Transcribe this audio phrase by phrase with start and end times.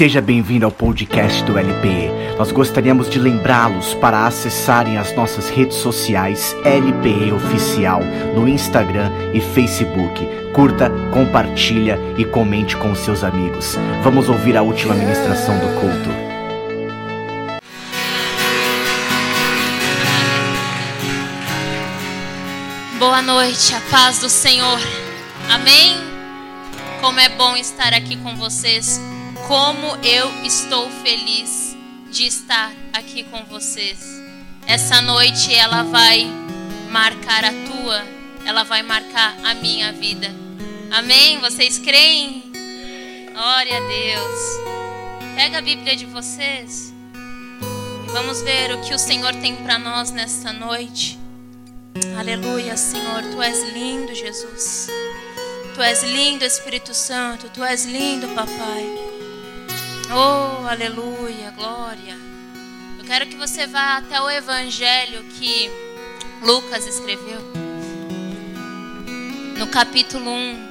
[0.00, 2.34] Seja bem-vindo ao podcast do LPE.
[2.38, 8.00] Nós gostaríamos de lembrá-los para acessarem as nossas redes sociais LPE Oficial
[8.34, 10.26] no Instagram e Facebook.
[10.54, 13.76] Curta, compartilha e comente com seus amigos.
[14.02, 16.08] Vamos ouvir a última ministração do culto.
[22.98, 24.80] Boa noite, a paz do Senhor.
[25.50, 25.94] Amém?
[27.02, 29.09] Como é bom estar aqui com vocês.
[29.50, 31.76] Como eu estou feliz
[32.08, 33.98] de estar aqui com vocês.
[34.64, 36.24] Essa noite ela vai
[36.88, 38.00] marcar a tua,
[38.46, 40.32] ela vai marcar a minha vida.
[40.92, 41.40] Amém?
[41.40, 42.52] Vocês creem?
[43.32, 44.40] Glória a Deus.
[45.34, 46.94] Pega a Bíblia de vocês
[48.06, 51.18] e vamos ver o que o Senhor tem para nós nesta noite.
[52.16, 53.24] Aleluia, Senhor.
[53.32, 54.86] Tu és lindo, Jesus.
[55.74, 57.50] Tu és lindo, Espírito Santo.
[57.52, 59.19] Tu és lindo, Papai.
[60.12, 62.18] Oh, aleluia, glória.
[62.98, 65.70] Eu quero que você vá até o evangelho que
[66.42, 67.40] Lucas escreveu.
[69.56, 70.68] No capítulo 1.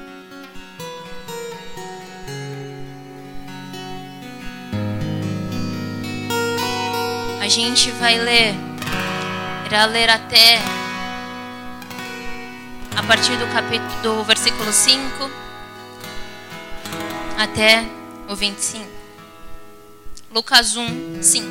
[7.40, 8.54] A gente vai ler,
[9.64, 10.58] irá ler até
[12.94, 15.30] a partir do capítulo do versículo 5
[17.38, 17.86] até
[18.28, 18.99] o 25.
[20.32, 21.48] Lucas 1, 5.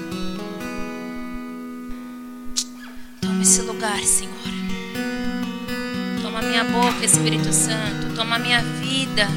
[3.22, 4.34] Toma esse lugar, Senhor.
[6.22, 8.16] Toma minha boca, Espírito Santo.
[8.16, 9.28] Toma minha vida.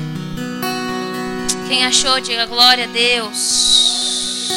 [1.66, 4.48] Quem achou, diga glória a Deus.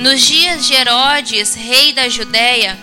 [0.00, 2.76] Nos dias de Herodes, rei da Judéia,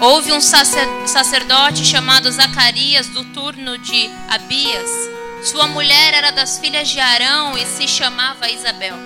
[0.00, 5.17] Houve um sacerdote chamado Zacarias do turno de Abias.
[5.42, 8.96] Sua mulher era das filhas de Arão e se chamava Isabel.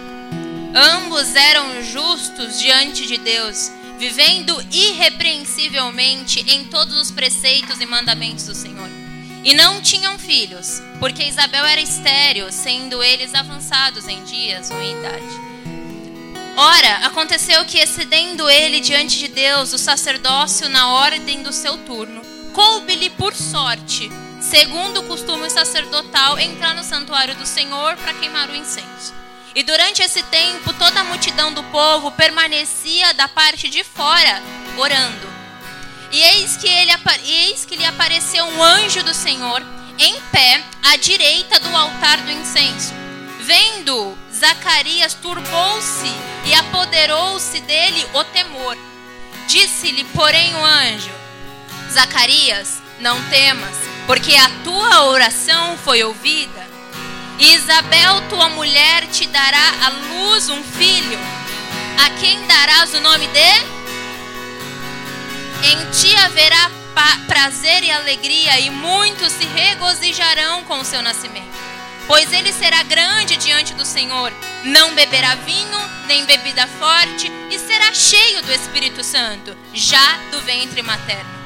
[0.74, 8.54] Ambos eram justos diante de Deus, vivendo irrepreensivelmente em todos os preceitos e mandamentos do
[8.54, 8.88] Senhor.
[9.44, 14.98] E não tinham filhos, porque Isabel era estéril, sendo eles avançados em dias ou em
[14.98, 15.52] idade.
[16.56, 22.22] Ora, aconteceu que, excedendo ele diante de Deus o sacerdócio na ordem do seu turno,
[22.52, 24.10] coube-lhe por sorte,
[24.42, 29.14] segundo o costume sacerdotal, entrar no santuário do Senhor para queimar o incenso.
[29.54, 34.42] E durante esse tempo, toda a multidão do povo permanecia da parte de fora,
[34.76, 35.30] orando.
[36.10, 36.90] E eis que, ele,
[37.24, 39.62] eis que lhe apareceu um anjo do Senhor,
[39.98, 42.92] em pé, à direita do altar do incenso.
[43.40, 46.10] Vendo Zacarias turbou-se
[46.46, 48.76] e apoderou-se dele o temor.
[49.46, 51.10] Disse-lhe, porém, o anjo:
[51.90, 56.66] Zacarias, não temas, porque a tua oração foi ouvida.
[57.38, 61.18] E Isabel, tua mulher, te dará à luz um filho,
[62.04, 63.82] a quem darás o nome de?
[65.68, 66.70] Em ti haverá
[67.26, 71.62] prazer e alegria, e muitos se regozijarão com o seu nascimento
[72.06, 74.32] pois ele será grande diante do Senhor.
[74.64, 80.82] Não beberá vinho, nem bebida forte, e será cheio do Espírito Santo, já do ventre
[80.82, 81.41] materno.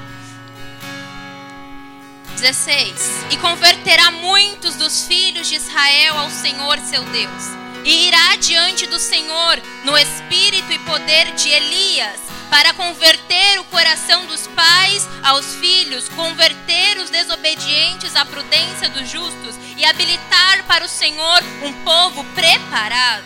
[2.36, 3.26] 16.
[3.30, 7.42] E converterá muitos dos filhos de Israel ao Senhor seu Deus,
[7.82, 12.20] e irá diante do Senhor no espírito e poder de Elias
[12.50, 19.56] para converter o coração dos pais aos filhos, converter os desobedientes à prudência dos justos
[19.76, 23.24] e habilitar para o Senhor um povo preparado.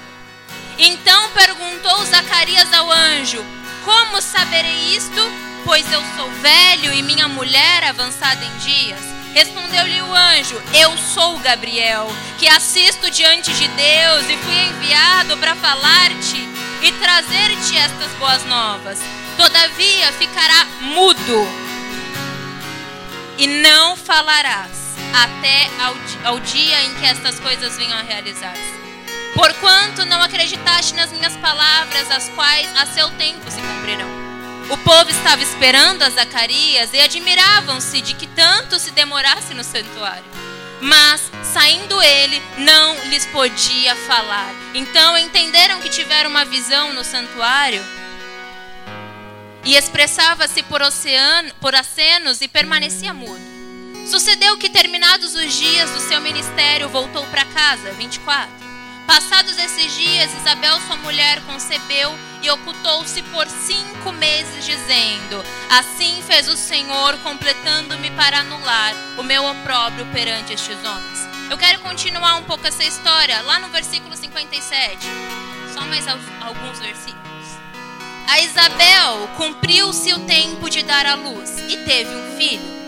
[0.78, 3.44] Então perguntou Zacarias ao anjo:
[3.84, 5.49] Como saberei isto?
[5.64, 9.00] Pois eu sou velho e minha mulher avançada em dias.
[9.34, 15.54] Respondeu-lhe o anjo: Eu sou Gabriel, que assisto diante de Deus e fui enviado para
[15.54, 16.48] falar-te
[16.82, 18.98] e trazer-te estas boas novas.
[19.36, 21.48] Todavia ficará mudo
[23.38, 25.94] e não falarás até ao,
[26.32, 28.80] ao dia em que estas coisas venham a realizar-se.
[29.34, 34.19] Porquanto não acreditaste nas minhas palavras, as quais a seu tempo se cumprirão.
[34.70, 40.24] O povo estava esperando a Zacarias e admiravam-se de que tanto se demorasse no santuário.
[40.80, 41.20] Mas,
[41.52, 44.54] saindo ele, não lhes podia falar.
[44.72, 47.84] Então entenderam que tiveram uma visão no santuário
[49.64, 50.80] e expressava-se por,
[51.60, 53.50] por acenos e permanecia mudo.
[54.06, 57.92] Sucedeu que, terminados os dias do seu ministério, voltou para casa.
[57.92, 58.69] 24.
[59.10, 66.46] Passados esses dias, Isabel, sua mulher, concebeu e ocultou-se por cinco meses, dizendo: Assim fez
[66.46, 71.28] o Senhor, completando-me para anular o meu opróbrio perante estes homens.
[71.50, 75.04] Eu quero continuar um pouco essa história, lá no versículo 57.
[75.74, 77.46] Só mais alguns versículos.
[78.28, 82.80] A Isabel cumpriu-se o tempo de dar à luz e teve um filho.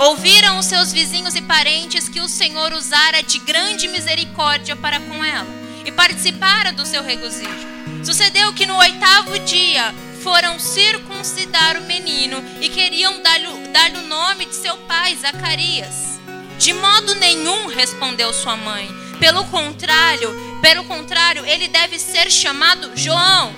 [0.00, 5.24] Ouviram os seus vizinhos e parentes que o Senhor usara de grande misericórdia para com
[5.24, 7.66] ela e participaram do seu regozijo.
[8.04, 14.46] Sucedeu que no oitavo dia foram circuncidar o menino e queriam dar-lhe dar o nome
[14.46, 16.18] de seu pai, Zacarias.
[16.58, 18.88] De modo nenhum, respondeu sua mãe.
[19.20, 23.54] Pelo contrário, pelo contrário, ele deve ser chamado João.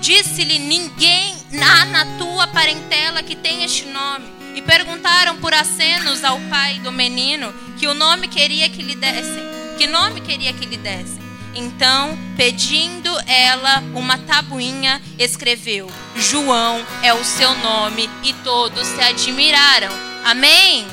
[0.00, 4.26] Disse-lhe: Ninguém há na tua parentela que tem este nome.
[4.54, 9.42] E perguntaram por acenos ao pai do menino que o nome queria que lhe dessem.
[9.76, 11.23] Que nome queria que lhe dessem?
[11.54, 19.92] Então, pedindo ela uma tabuinha, escreveu: João é o seu nome, e todos se admiraram.
[20.24, 20.86] Amém?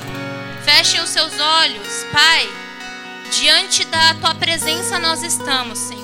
[0.64, 2.48] Feche os seus olhos, Pai.
[3.40, 6.02] Diante da tua presença nós estamos, Senhor.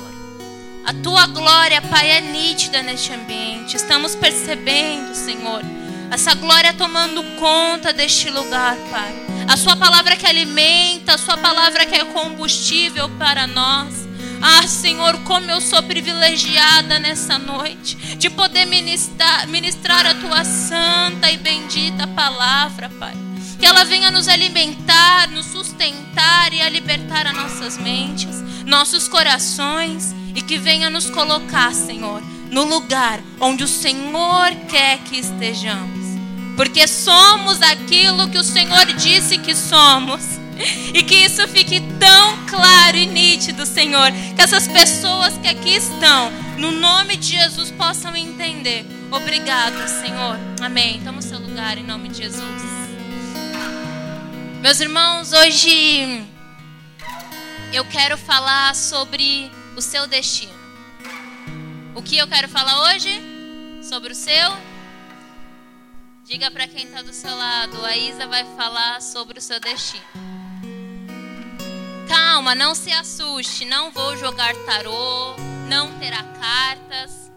[0.84, 3.76] A tua glória, Pai, é nítida neste ambiente.
[3.76, 5.62] Estamos percebendo, Senhor
[6.10, 9.14] essa glória tomando conta deste lugar, Pai.
[9.46, 14.07] A Sua palavra que alimenta, a Sua palavra que é combustível para nós.
[14.40, 21.30] Ah, Senhor, como eu sou privilegiada nessa noite de poder ministrar, ministrar a Tua santa
[21.30, 23.14] e bendita palavra, Pai.
[23.58, 30.14] Que ela venha nos alimentar, nos sustentar e a libertar as nossas mentes, nossos corações
[30.34, 36.08] e que venha nos colocar, Senhor, no lugar onde o Senhor quer que estejamos
[36.58, 40.37] porque somos aquilo que o Senhor disse que somos.
[40.92, 46.30] E que isso fique tão claro e nítido, Senhor, que essas pessoas que aqui estão,
[46.58, 48.84] no nome de Jesus, possam entender.
[49.10, 50.36] Obrigado, Senhor.
[50.60, 51.00] Amém.
[51.04, 52.62] Toma o seu lugar em nome de Jesus.
[54.60, 56.24] Meus irmãos, hoje
[57.72, 60.58] eu quero falar sobre o seu destino.
[61.94, 63.10] O que eu quero falar hoje?
[63.82, 64.68] Sobre o seu
[66.28, 70.04] Diga para quem está do seu lado, a Isa vai falar sobre o seu destino.
[72.08, 75.36] Calma, não se assuste, não vou jogar tarô,
[75.68, 77.30] não terá cartas,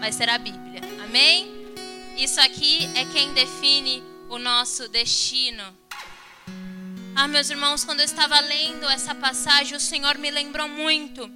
[0.00, 0.80] vai ser a Bíblia.
[1.04, 1.46] Amém?
[2.16, 5.62] Isso aqui é quem define o nosso destino.
[7.14, 11.28] Ah, meus irmãos, quando eu estava lendo essa passagem, o Senhor me lembrou muito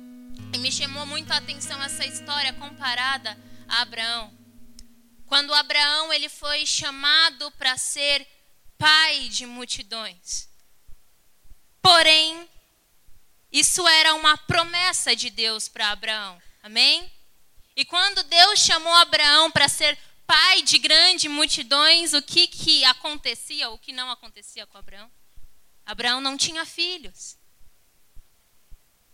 [0.54, 3.36] e me chamou muito a atenção essa história comparada
[3.68, 4.32] a Abraão.
[5.26, 8.26] Quando Abraão ele foi chamado para ser
[8.78, 10.51] pai de multidões.
[11.82, 12.48] Porém,
[13.50, 16.40] isso era uma promessa de Deus para Abraão.
[16.62, 17.10] Amém?
[17.74, 23.68] E quando Deus chamou Abraão para ser pai de grandes multidões, o que, que acontecia,
[23.70, 25.10] o que não acontecia com Abraão?
[25.84, 27.36] Abraão não tinha filhos.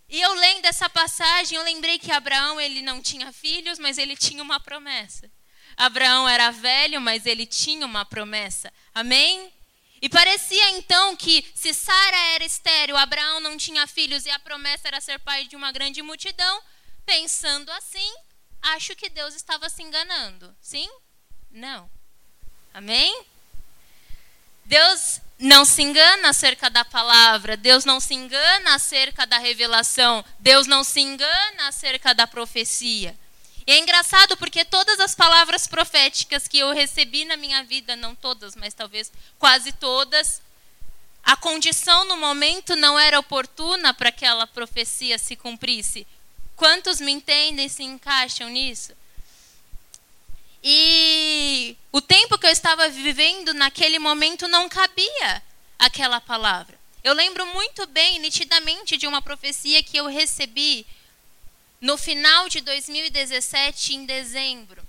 [0.08, 4.16] E eu lendo essa passagem, eu lembrei que Abraão ele não tinha filhos, mas ele
[4.16, 5.30] tinha uma promessa.
[5.76, 8.72] Abraão era velho, mas ele tinha uma promessa.
[8.94, 9.52] Amém?
[10.00, 14.88] E parecia então que se Sara era estéril, Abraão não tinha filhos e a promessa
[14.88, 16.62] era ser pai de uma grande multidão,
[17.04, 18.14] pensando assim,
[18.62, 20.54] acho que Deus estava se enganando.
[20.60, 20.88] Sim?
[21.50, 21.90] Não.
[22.72, 23.24] Amém?
[24.64, 30.66] Deus não se engana acerca da palavra, Deus não se engana acerca da revelação, Deus
[30.66, 33.18] não se engana acerca da profecia.
[33.68, 38.14] E é engraçado porque todas as palavras proféticas que eu recebi na minha vida, não
[38.14, 40.40] todas, mas talvez quase todas,
[41.22, 46.06] a condição no momento não era oportuna para que aquela profecia se cumprisse.
[46.56, 48.94] Quantos me entendem e se encaixam nisso?
[50.64, 55.42] E o tempo que eu estava vivendo naquele momento não cabia
[55.78, 56.80] aquela palavra.
[57.04, 60.86] Eu lembro muito bem, nitidamente, de uma profecia que eu recebi
[61.80, 64.82] no final de 2017, em dezembro,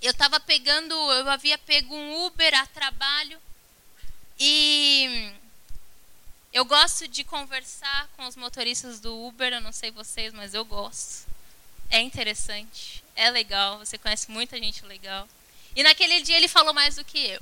[0.00, 3.38] eu estava pegando, eu havia pego um Uber a trabalho
[4.38, 5.32] e
[6.52, 10.64] eu gosto de conversar com os motoristas do Uber, eu não sei vocês, mas eu
[10.64, 11.26] gosto.
[11.88, 15.28] É interessante, é legal, você conhece muita gente legal.
[15.76, 17.40] E naquele dia ele falou mais do que eu.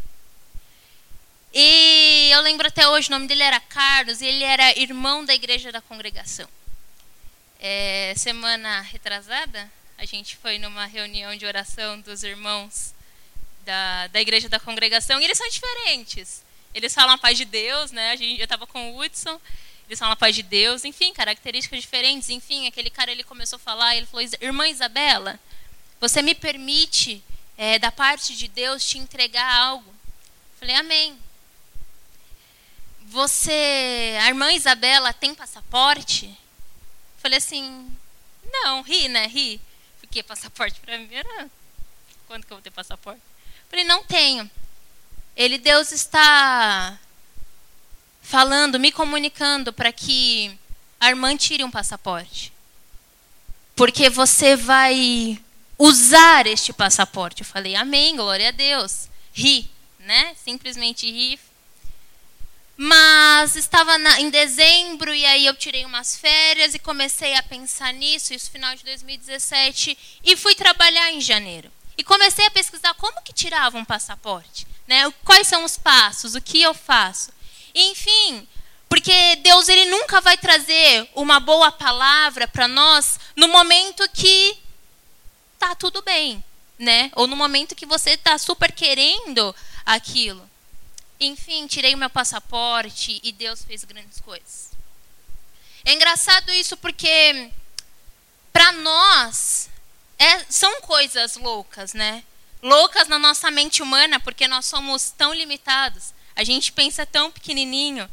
[1.53, 5.35] E eu lembro até hoje, o nome dele era Carlos, e ele era irmão da
[5.35, 6.49] igreja da congregação.
[7.63, 12.95] É, semana retrasada, a gente foi numa reunião de oração dos irmãos
[13.67, 16.43] da, da igreja da congregação e eles são diferentes.
[16.75, 18.13] Eles falam a paz de Deus, né?
[18.13, 19.39] A gente, eu estava com o Hudson,
[19.87, 22.31] eles falam a paz de Deus, enfim, características diferentes.
[22.31, 25.39] Enfim, aquele cara ele começou a falar, ele falou: Irmã Isabela,
[26.01, 27.23] você me permite,
[27.59, 29.91] é, da parte de Deus, te entregar algo?
[29.91, 31.19] Eu falei: Amém.
[33.05, 36.40] você, a irmã Isabela tem passaporte?
[37.21, 37.91] Falei assim,
[38.51, 39.61] não, ri, né, ri.
[40.01, 41.51] Porque passaporte para mim era,
[42.27, 43.21] quando que eu vou ter passaporte?
[43.69, 44.51] Falei, não tenho.
[45.37, 46.99] Ele, Deus está
[48.23, 50.59] falando, me comunicando para que
[50.99, 52.53] a irmã tire um passaporte.
[53.77, 55.41] Porque você vai
[55.79, 57.43] usar este passaporte.
[57.43, 59.09] Eu falei, amém, glória a Deus.
[59.33, 60.35] Ri, né?
[60.43, 61.39] Simplesmente ri.
[62.83, 67.93] Mas estava na, em dezembro e aí eu tirei umas férias e comecei a pensar
[67.93, 71.71] nisso, isso final de 2017, e fui trabalhar em janeiro.
[71.99, 75.13] E comecei a pesquisar como que tirava um passaporte, né?
[75.27, 77.31] Quais são os passos, o que eu faço.
[77.75, 78.49] Enfim,
[78.89, 84.57] porque Deus ele nunca vai trazer uma boa palavra para nós no momento que
[85.59, 86.43] tá tudo bem,
[86.79, 87.13] né?
[87.15, 90.50] Ou no momento que você está super querendo aquilo.
[91.21, 94.71] Enfim, tirei o meu passaporte e Deus fez grandes coisas.
[95.85, 97.51] É engraçado isso porque
[98.53, 99.69] para nós
[100.19, 102.25] é, são coisas loucas, né?
[102.63, 106.15] Loucas na nossa mente humana porque nós somos tão limitados.
[106.35, 108.09] A gente pensa tão pequenininho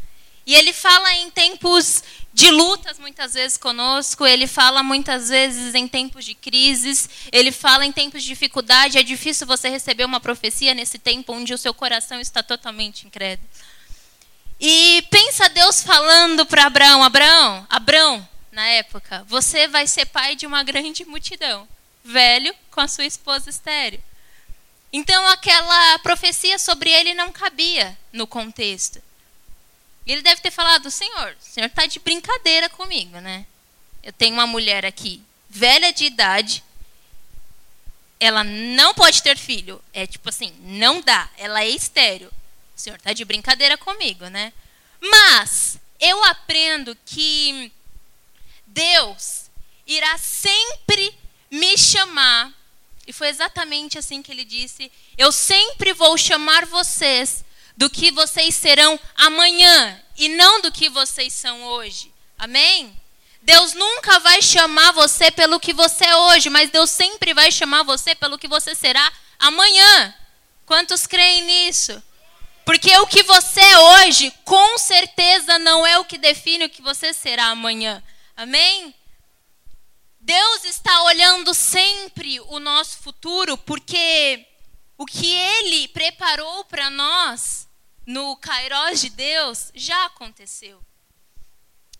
[0.45, 2.03] e ele fala em tempos
[2.37, 7.83] de lutas muitas vezes conosco, ele fala muitas vezes em tempos de crises, ele fala
[7.83, 8.99] em tempos de dificuldade.
[8.99, 13.49] É difícil você receber uma profecia nesse tempo onde o seu coração está totalmente incrédulo.
[14.59, 20.45] E pensa Deus falando para Abraão: Abraão, Abraão, na época, você vai ser pai de
[20.45, 21.67] uma grande multidão,
[22.03, 23.99] velho com a sua esposa estéreo.
[24.93, 29.01] Então aquela profecia sobre ele não cabia no contexto.
[30.07, 33.45] E ele deve ter falado: Senhor, o senhor está de brincadeira comigo, né?
[34.01, 36.63] Eu tenho uma mulher aqui, velha de idade,
[38.17, 39.83] ela não pode ter filho.
[39.93, 42.31] É tipo assim, não dá, ela é estéreo.
[42.75, 44.53] O senhor está de brincadeira comigo, né?
[45.01, 47.71] Mas eu aprendo que
[48.65, 49.49] Deus
[49.85, 51.13] irá sempre
[51.51, 52.53] me chamar.
[53.05, 57.43] E foi exatamente assim que ele disse: Eu sempre vou chamar vocês
[57.77, 62.11] do que vocês serão amanhã e não do que vocês são hoje.
[62.37, 62.99] Amém?
[63.39, 67.83] Deus nunca vai chamar você pelo que você é hoje, mas Deus sempre vai chamar
[67.83, 70.13] você pelo que você será amanhã.
[70.65, 72.03] Quantos creem nisso?
[72.65, 76.81] Porque o que você é hoje, com certeza não é o que define o que
[76.81, 78.03] você será amanhã.
[78.35, 78.93] Amém?
[80.19, 84.45] Deus está olhando sempre o nosso futuro, porque
[84.97, 87.66] o que Ele preparou para nós
[88.07, 90.81] no Kairos de Deus já aconteceu.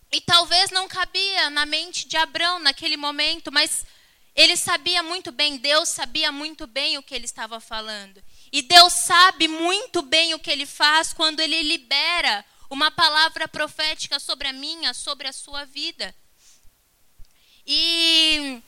[0.10, 3.86] E talvez não cabia na mente de Abraão naquele momento, mas
[4.34, 8.24] ele sabia muito bem, Deus sabia muito bem o que ele estava falando.
[8.54, 14.18] E Deus sabe muito bem o que ele faz quando ele libera uma palavra profética
[14.18, 16.16] sobre a minha, sobre a sua vida.
[17.66, 18.62] E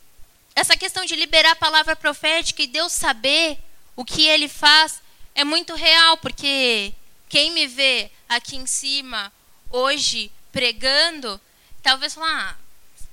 [0.54, 3.58] essa questão de liberar a palavra profética e Deus saber
[3.96, 5.02] o que ele faz
[5.34, 6.94] é muito real, porque
[7.30, 9.32] quem me vê aqui em cima
[9.70, 11.40] hoje pregando,
[11.84, 12.58] talvez fale, ah,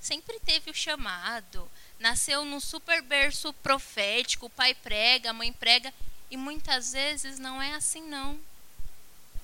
[0.01, 1.71] sempre teve o chamado,
[2.01, 5.93] nasceu num super berço profético, o pai prega, a mãe prega,
[6.31, 8.41] e muitas vezes não é assim não.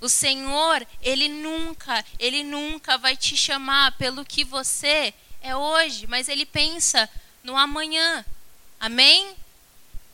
[0.01, 6.29] O Senhor, ele nunca, ele nunca vai te chamar pelo que você é hoje, mas
[6.29, 7.09] ele pensa
[7.45, 8.25] no amanhã.
[8.81, 9.37] Amém?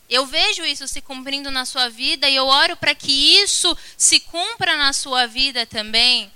[0.09, 4.19] Eu vejo isso se cumprindo na sua vida e eu oro para que isso se
[4.19, 6.31] cumpra na sua vida também.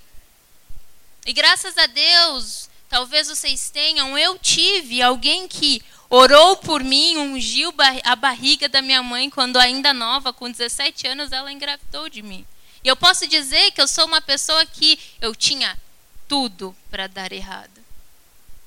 [1.26, 7.74] E graças a Deus, talvez vocês tenham, eu tive alguém que orou por mim, ungiu
[8.04, 12.46] a barriga da minha mãe quando ainda nova, com 17 anos, ela engravidou de mim.
[12.84, 15.80] E eu posso dizer que eu sou uma pessoa que eu tinha
[16.28, 17.73] tudo para dar errado.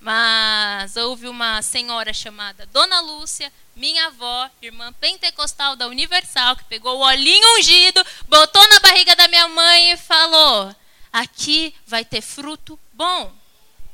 [0.01, 6.99] Mas houve uma senhora chamada Dona Lúcia, minha avó, irmã pentecostal da Universal, que pegou
[6.99, 10.75] o olhinho ungido, botou na barriga da minha mãe e falou:
[11.13, 13.33] Aqui vai ter fruto bom.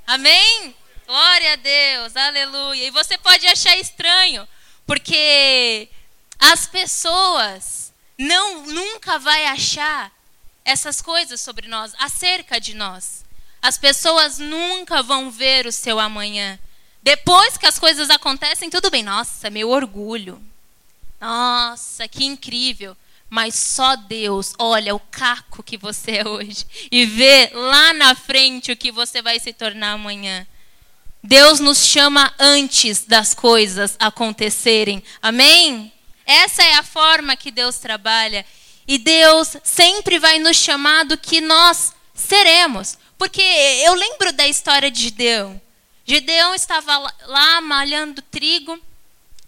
[0.06, 0.74] Amém?
[1.06, 2.86] Glória a Deus, aleluia.
[2.86, 4.46] E você pode achar estranho,
[4.86, 5.88] porque
[6.38, 10.12] as pessoas não nunca vai achar
[10.64, 13.21] essas coisas sobre nós, acerca de nós.
[13.62, 16.58] As pessoas nunca vão ver o seu amanhã.
[17.00, 19.04] Depois que as coisas acontecem, tudo bem.
[19.04, 20.42] Nossa, meu orgulho.
[21.20, 22.96] Nossa, que incrível.
[23.30, 28.72] Mas só Deus olha o caco que você é hoje e vê lá na frente
[28.72, 30.46] o que você vai se tornar amanhã.
[31.22, 35.02] Deus nos chama antes das coisas acontecerem.
[35.22, 35.92] Amém?
[36.26, 38.44] Essa é a forma que Deus trabalha.
[38.86, 42.98] E Deus sempre vai nos chamar do que nós seremos.
[43.22, 45.62] Porque eu lembro da história de Gideão.
[46.04, 48.76] Gideão estava lá malhando trigo,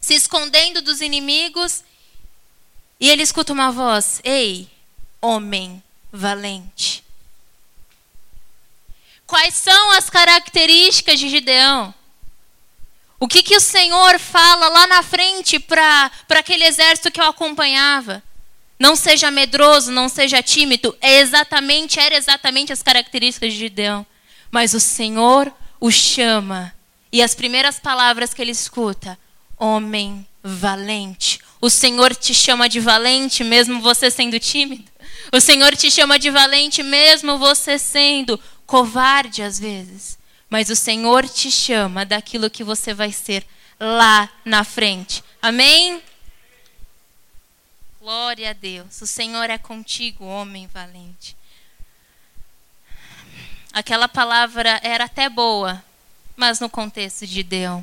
[0.01, 1.83] se escondendo dos inimigos,
[3.01, 4.71] e ele escuta uma voz: Ei,
[5.21, 7.03] homem valente.
[9.27, 11.93] Quais são as características de Gideão?
[13.19, 18.23] O que, que o Senhor fala lá na frente para aquele exército que eu acompanhava?
[18.79, 20.97] Não seja medroso, não seja tímido.
[21.01, 24.07] É exatamente, era exatamente as características de Gideão.
[24.51, 26.75] Mas o Senhor o chama.
[27.13, 29.19] E as primeiras palavras que ele escuta:
[29.59, 31.39] homem valente.
[31.61, 34.85] O Senhor te chama de valente mesmo você sendo tímido.
[35.33, 40.19] O Senhor te chama de valente mesmo você sendo covarde às vezes.
[40.51, 43.47] Mas o Senhor te chama daquilo que você vai ser
[43.81, 45.25] lá na frente.
[45.41, 46.03] Amém?
[48.05, 49.01] Glória a Deus.
[49.01, 51.35] O Senhor é contigo, homem valente.
[53.73, 55.83] Aquela palavra era até boa,
[56.37, 57.83] mas no contexto de Deão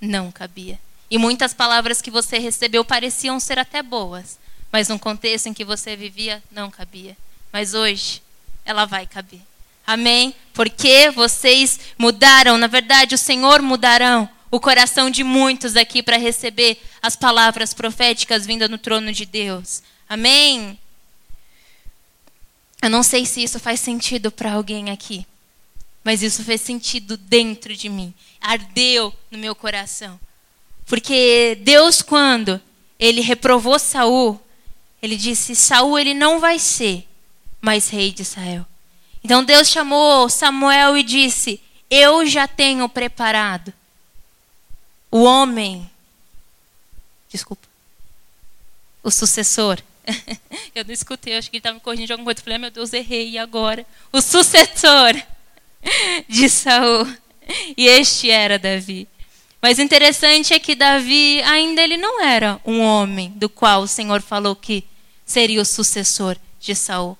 [0.00, 0.80] não cabia.
[1.10, 4.38] E muitas palavras que você recebeu pareciam ser até boas,
[4.72, 7.14] mas no contexto em que você vivia não cabia.
[7.52, 8.22] Mas hoje
[8.64, 9.42] ela vai caber.
[9.86, 10.34] Amém?
[10.54, 16.80] Porque vocês mudaram, na verdade, o Senhor mudarão o coração de muitos aqui para receber
[17.02, 19.82] as palavras proféticas vindas no trono de Deus.
[20.08, 20.78] Amém?
[22.80, 25.26] Eu não sei se isso faz sentido para alguém aqui,
[26.02, 30.18] mas isso fez sentido dentro de mim, ardeu no meu coração.
[30.86, 32.60] Porque Deus quando
[32.98, 34.40] ele reprovou Saul,
[35.02, 37.06] ele disse: Saul ele não vai ser
[37.60, 38.64] mais rei de Israel.
[39.22, 43.74] Então Deus chamou Samuel e disse: Eu já tenho preparado
[45.10, 45.88] o homem,
[47.28, 47.66] desculpa,
[49.02, 49.80] o sucessor.
[50.74, 52.40] eu não escutei, acho que ele estava me corrigindo de alguma coisa.
[52.40, 53.86] Eu falei, ah, meu Deus, errei, e agora?
[54.12, 55.14] O sucessor
[56.28, 57.06] de Saul.
[57.76, 59.08] E este era Davi.
[59.60, 64.22] Mas interessante é que Davi ainda ele não era um homem do qual o Senhor
[64.22, 64.84] falou que
[65.24, 67.18] seria o sucessor de Saul.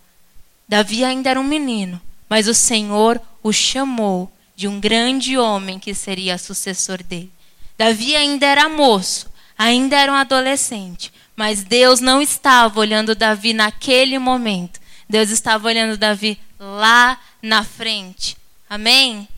[0.69, 5.95] Davi ainda era um menino, mas o Senhor o chamou de um grande homem que
[5.95, 7.31] seria sucessor dele.
[7.79, 14.19] Davi ainda era moço, ainda era um adolescente, mas Deus não estava olhando Davi naquele
[14.19, 14.81] momento.
[15.09, 18.37] Deus estava olhando Davi lá na frente.
[18.69, 19.29] Amém?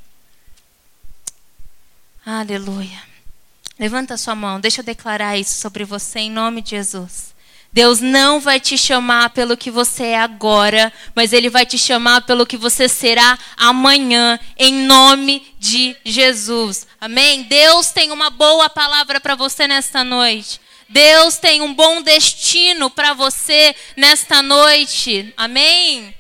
[2.25, 3.03] Aleluia.
[3.79, 7.30] Levanta sua mão, deixa eu declarar isso sobre você em nome de Jesus.
[7.73, 12.23] Deus não vai te chamar pelo que você é agora, mas Ele vai te chamar
[12.23, 16.87] pelo que você será amanhã, em nome de Jesus.
[17.01, 17.45] Amém?
[17.45, 20.61] Deus tem uma boa palavra para você nesta noite.
[20.89, 25.33] Deus tem um bom destino para você nesta noite.
[25.37, 26.13] Amém?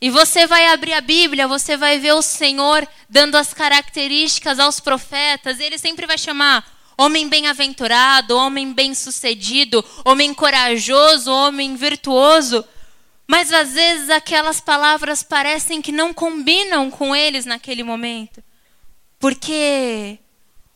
[0.00, 4.80] E você vai abrir a Bíblia, você vai ver o Senhor dando as características aos
[4.80, 5.60] profetas.
[5.60, 12.64] Ele sempre vai chamar homem bem-aventurado, homem bem-sucedido, homem corajoso, homem virtuoso.
[13.26, 18.42] Mas às vezes aquelas palavras parecem que não combinam com eles naquele momento.
[19.18, 20.18] Porque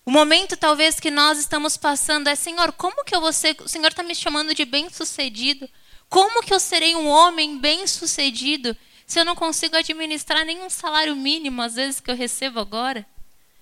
[0.04, 3.68] o momento talvez que nós estamos passando é, Senhor, como que eu vou ser, o
[3.68, 5.68] Senhor está me chamando de bem-sucedido?
[6.08, 11.62] Como que eu serei um homem bem-sucedido se eu não consigo administrar nenhum salário mínimo
[11.62, 13.06] às vezes que eu recebo agora?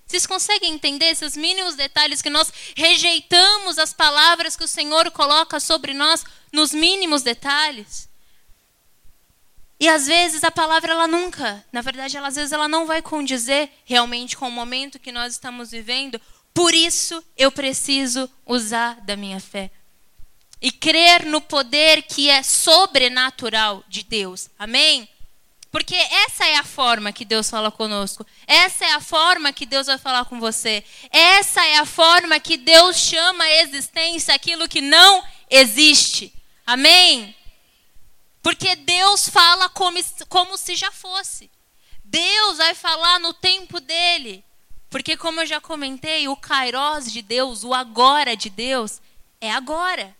[0.09, 5.59] Vocês conseguem entender esses mínimos detalhes que nós rejeitamos as palavras que o Senhor coloca
[5.59, 8.09] sobre nós nos mínimos detalhes?
[9.79, 13.03] E às vezes a palavra ela nunca, na verdade, ela, às vezes ela não vai
[13.03, 16.19] condizer realmente com o momento que nós estamos vivendo.
[16.55, 19.69] Por isso eu preciso usar da minha fé
[20.59, 24.49] e crer no poder que é sobrenatural de Deus.
[24.57, 25.07] Amém?
[25.71, 28.25] Porque essa é a forma que Deus fala conosco.
[28.47, 30.83] Essa é a forma que Deus vai falar com você.
[31.11, 36.33] Essa é a forma que Deus chama a existência aquilo que não existe.
[36.65, 37.35] Amém?
[38.41, 41.51] Porque Deus fala como, como se já fosse.
[42.03, 44.43] Deus vai falar no tempo dele.
[44.89, 48.99] Porque, como eu já comentei, o kairos de Deus, o agora de Deus,
[49.39, 50.15] é agora.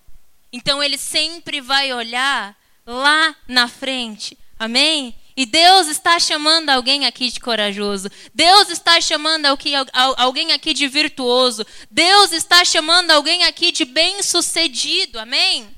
[0.54, 4.38] Então, ele sempre vai olhar lá na frente.
[4.60, 5.16] Amém?
[5.40, 8.12] E Deus está chamando alguém aqui de corajoso.
[8.36, 11.66] Deus está chamando alguém aqui de virtuoso.
[11.90, 15.18] Deus está chamando alguém aqui de bem-sucedido.
[15.18, 15.74] Amém?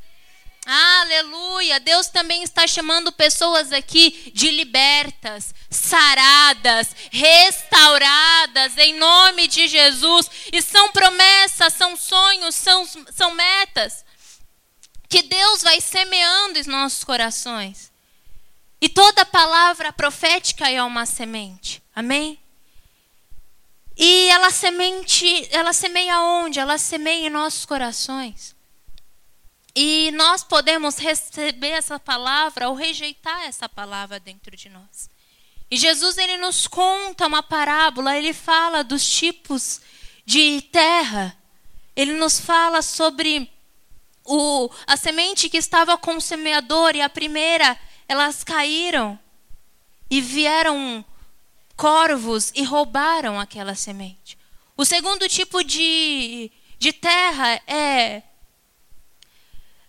[0.66, 1.80] Aleluia!
[1.80, 10.28] Deus também está chamando pessoas aqui de libertas, saradas, restauradas, em nome de Jesus.
[10.52, 14.04] E são promessas, são sonhos, são, são metas
[15.08, 17.91] que Deus vai semeando em nossos corações.
[18.82, 21.84] E toda palavra profética é uma semente.
[21.96, 22.40] Amém?
[23.96, 26.60] E ela semente, ela semeia onde?
[26.60, 28.56] Ela semeia em nossos corações.
[29.76, 35.10] E nós podemos receber essa palavra ou rejeitar essa palavra dentro de nós.
[35.70, 39.80] E Jesus ele nos conta uma parábola, ele fala dos tipos
[40.26, 41.38] de terra.
[41.96, 43.50] Ele nos fala sobre
[44.26, 49.20] o, a semente que estava com o semeador e a primeira, elas caíram
[50.10, 51.04] e vieram
[51.76, 54.38] corvos e roubaram aquela semente.
[54.78, 58.22] O segundo tipo de, de terra é.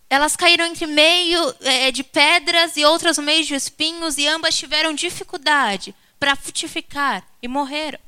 [0.08, 4.56] Elas caíram entre meio é, de pedras e outras no meio de espinhos, e ambas
[4.56, 7.98] tiveram dificuldade para frutificar e morreram.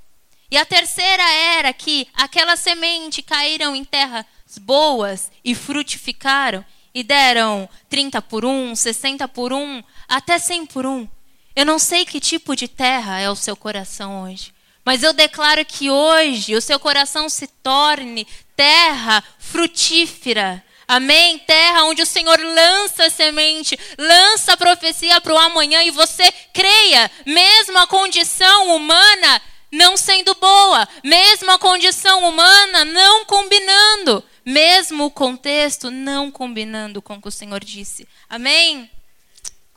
[0.51, 4.25] E a terceira era que aquela semente caíram em terras
[4.61, 6.65] boas e frutificaram,
[6.95, 11.09] e deram 30 por 1, 60 por 1, até 100 por 1.
[11.57, 14.53] Eu não sei que tipo de terra é o seu coração hoje,
[14.85, 20.65] mas eu declaro que hoje o seu coração se torne terra frutífera.
[20.87, 21.39] Amém?
[21.39, 27.79] Terra onde o Senhor lança semente, lança profecia para o amanhã e você creia, mesmo
[27.79, 29.41] a condição humana
[29.73, 37.15] não sendo boa, mesmo a condição humana não combinando, mesmo o contexto não combinando com
[37.15, 38.07] o que o Senhor disse.
[38.29, 38.91] Amém?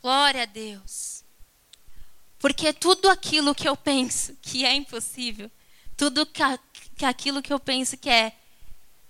[0.00, 1.24] Glória a Deus.
[2.38, 5.50] Porque tudo aquilo que eu penso que é impossível,
[5.96, 6.42] tudo que,
[7.04, 8.32] aquilo que eu penso que é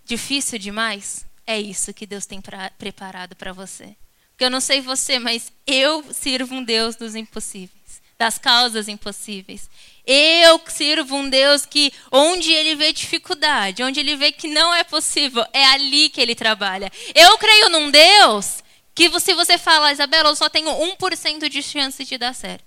[0.05, 3.94] difícil demais, é isso que Deus tem pra, preparado para você.
[4.31, 9.68] Porque eu não sei você, mas eu sirvo um Deus dos impossíveis, das causas impossíveis.
[10.07, 14.85] Eu sirvo um Deus que, onde ele vê dificuldade, onde ele vê que não é
[14.85, 16.90] possível, é ali que ele trabalha.
[17.14, 18.62] Eu creio num Deus
[18.98, 22.64] que, se você fala, Isabela, eu só tenho 1% de chance de dar certo.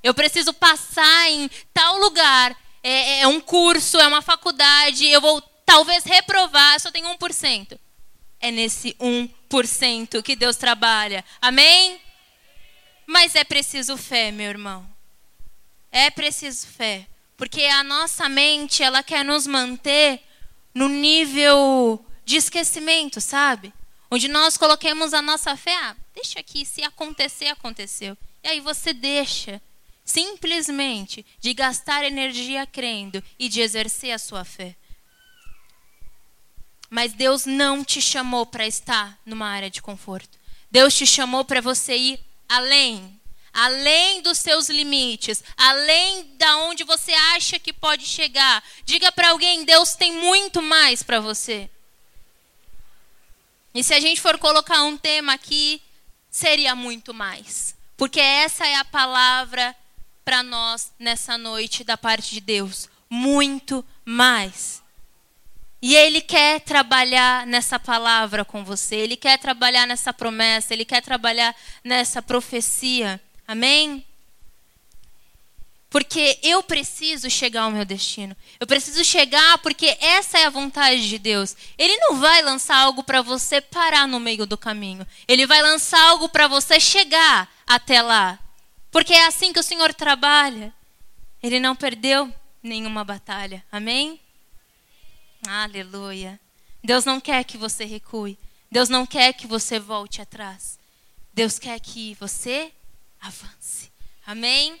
[0.00, 2.56] Eu preciso passar em tal lugar.
[2.84, 5.08] É, é um curso, é uma faculdade.
[5.08, 7.76] Eu vou talvez reprovar, só tenho 1%.
[8.38, 11.24] É nesse 1% que Deus trabalha.
[11.40, 12.00] Amém?
[13.04, 14.88] Mas é preciso fé, meu irmão.
[15.90, 17.08] É preciso fé.
[17.36, 20.22] Porque a nossa mente, ela quer nos manter
[20.72, 23.72] no nível de esquecimento, sabe?
[24.12, 28.14] Onde nós coloquemos a nossa fé, ah, deixa aqui, se acontecer, aconteceu.
[28.44, 29.58] E aí você deixa
[30.04, 34.76] simplesmente de gastar energia crendo e de exercer a sua fé.
[36.90, 40.38] Mas Deus não te chamou para estar numa área de conforto.
[40.70, 43.18] Deus te chamou para você ir além,
[43.50, 48.62] além dos seus limites, além da onde você acha que pode chegar.
[48.84, 51.70] Diga para alguém, Deus tem muito mais para você.
[53.74, 55.80] E se a gente for colocar um tema aqui,
[56.30, 57.74] seria muito mais.
[57.96, 59.74] Porque essa é a palavra
[60.24, 62.88] para nós nessa noite da parte de Deus.
[63.08, 64.82] Muito mais.
[65.80, 71.02] E Ele quer trabalhar nessa palavra com você, Ele quer trabalhar nessa promessa, Ele quer
[71.02, 73.20] trabalhar nessa profecia.
[73.46, 74.04] Amém?
[75.92, 78.34] Porque eu preciso chegar ao meu destino.
[78.58, 81.54] Eu preciso chegar porque essa é a vontade de Deus.
[81.76, 85.06] Ele não vai lançar algo para você parar no meio do caminho.
[85.28, 88.38] Ele vai lançar algo para você chegar até lá.
[88.90, 90.72] Porque é assim que o Senhor trabalha.
[91.42, 93.62] Ele não perdeu nenhuma batalha.
[93.70, 94.18] Amém?
[95.46, 96.40] Aleluia.
[96.82, 98.38] Deus não quer que você recue.
[98.70, 100.78] Deus não quer que você volte atrás.
[101.34, 102.72] Deus quer que você
[103.20, 103.92] avance.
[104.26, 104.80] Amém?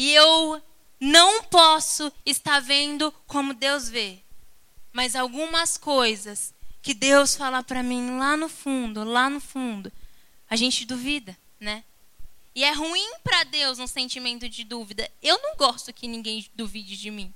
[0.00, 0.62] E eu
[1.00, 4.20] não posso estar vendo como Deus vê.
[4.92, 9.90] Mas algumas coisas que Deus fala para mim lá no fundo, lá no fundo,
[10.48, 11.82] a gente duvida, né?
[12.54, 15.10] E é ruim para Deus um sentimento de dúvida.
[15.20, 17.34] Eu não gosto que ninguém duvide de mim.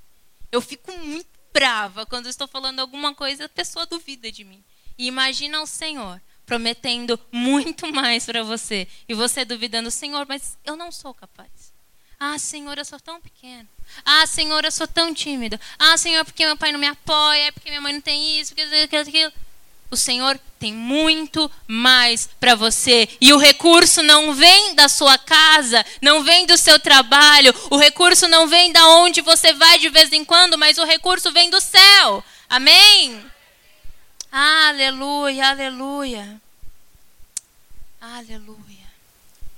[0.53, 4.63] Eu fico muito brava quando estou falando alguma coisa, a pessoa duvida de mim.
[4.97, 10.77] E imagina o Senhor prometendo muito mais para você e você duvidando, Senhor, mas eu
[10.77, 11.72] não sou capaz.
[12.25, 13.69] Ah, Senhor, eu sou tão pequeno.
[14.05, 15.59] Ah, Senhor, eu sou tão tímido.
[15.77, 18.97] Ah, Senhor, porque meu pai não me apoia, porque minha mãe não tem isso, porque
[18.97, 19.33] aquilo
[19.91, 23.09] o Senhor tem muito mais para você.
[23.21, 28.29] E o recurso não vem da sua casa, não vem do seu trabalho, o recurso
[28.29, 31.61] não vem da onde você vai de vez em quando, mas o recurso vem do
[31.61, 32.23] céu.
[32.49, 33.21] Amém?
[34.31, 36.41] Aleluia, aleluia.
[38.01, 38.87] Aleluia.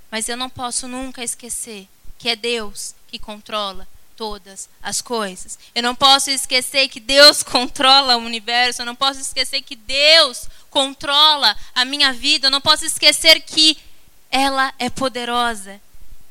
[0.09, 5.59] Mas eu não posso nunca esquecer que é Deus que controla todas as coisas.
[5.73, 10.47] Eu não posso esquecer que Deus controla o universo, eu não posso esquecer que Deus
[10.69, 13.77] controla a minha vida, eu não posso esquecer que
[14.29, 15.79] ela é poderosa.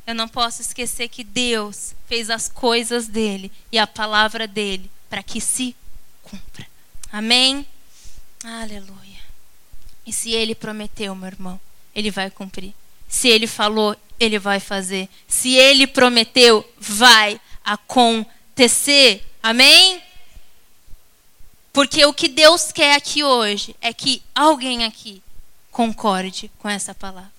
[0.06, 5.22] eu não posso esquecer que Deus fez as coisas dele e a palavra dele para
[5.22, 5.74] que se
[6.22, 6.66] cumpra.
[7.10, 7.66] Amém?
[8.44, 9.22] Aleluia.
[10.06, 11.58] E se ele prometeu, meu irmão,
[11.94, 12.74] ele vai cumprir.
[13.08, 15.08] Se ele falou, ele vai fazer.
[15.26, 19.24] Se ele prometeu, vai acontecer.
[19.42, 20.02] Amém?
[21.72, 25.22] Porque o que Deus quer aqui hoje é que alguém aqui
[25.70, 27.32] concorde com essa palavra.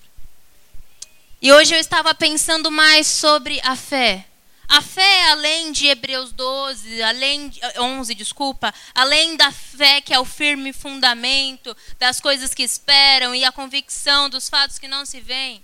[1.40, 4.26] E hoje eu estava pensando mais sobre a fé.
[4.68, 10.18] A fé, além de Hebreus 12, além de, 11, desculpa, além da fé que é
[10.18, 15.20] o firme fundamento das coisas que esperam e a convicção dos fatos que não se
[15.20, 15.62] veem.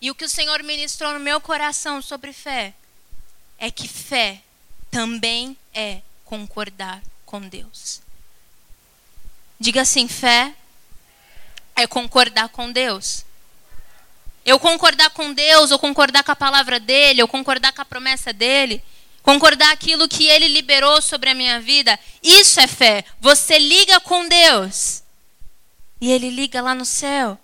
[0.00, 2.74] E o que o Senhor ministrou no meu coração sobre fé
[3.58, 4.40] é que fé
[4.90, 8.00] também é concordar com Deus.
[9.58, 10.54] Diga assim: fé
[11.74, 13.24] é concordar com Deus.
[14.44, 18.32] Eu concordar com Deus, ou concordar com a palavra dele, ou concordar com a promessa
[18.32, 18.82] dele,
[19.22, 23.04] concordar aquilo que ele liberou sobre a minha vida, isso é fé.
[23.20, 25.02] Você liga com Deus
[26.00, 27.38] e ele liga lá no céu.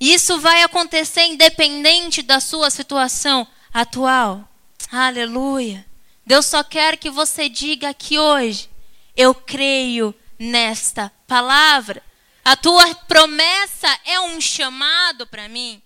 [0.00, 4.48] Isso vai acontecer independente da sua situação atual.
[4.90, 5.84] Aleluia.
[6.24, 8.70] Deus só quer que você diga aqui hoje:
[9.16, 12.02] eu creio nesta palavra.
[12.44, 15.82] A tua promessa é um chamado para mim.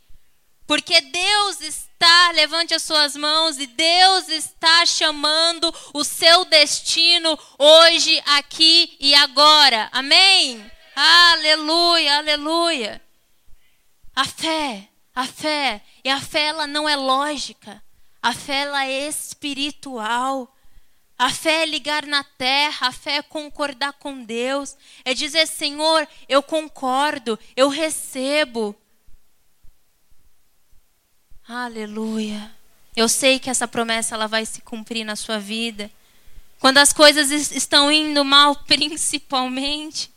[0.67, 8.23] Porque Deus está, levante as suas mãos, e Deus está chamando o seu destino hoje,
[8.27, 9.89] aqui e agora.
[9.93, 10.65] Amém?
[10.95, 13.03] Aleluia, aleluia.
[14.15, 17.83] A fé, a fé, e a fé ela não é lógica.
[18.23, 20.55] A fé ela é espiritual.
[21.19, 26.07] A fé é ligar na terra, a fé é concordar com Deus, é dizer: Senhor,
[26.29, 28.75] eu concordo, eu recebo.
[31.47, 32.53] Aleluia.
[32.95, 35.91] Eu sei que essa promessa ela vai se cumprir na sua vida.
[36.59, 40.13] Quando as coisas estão indo mal, principalmente.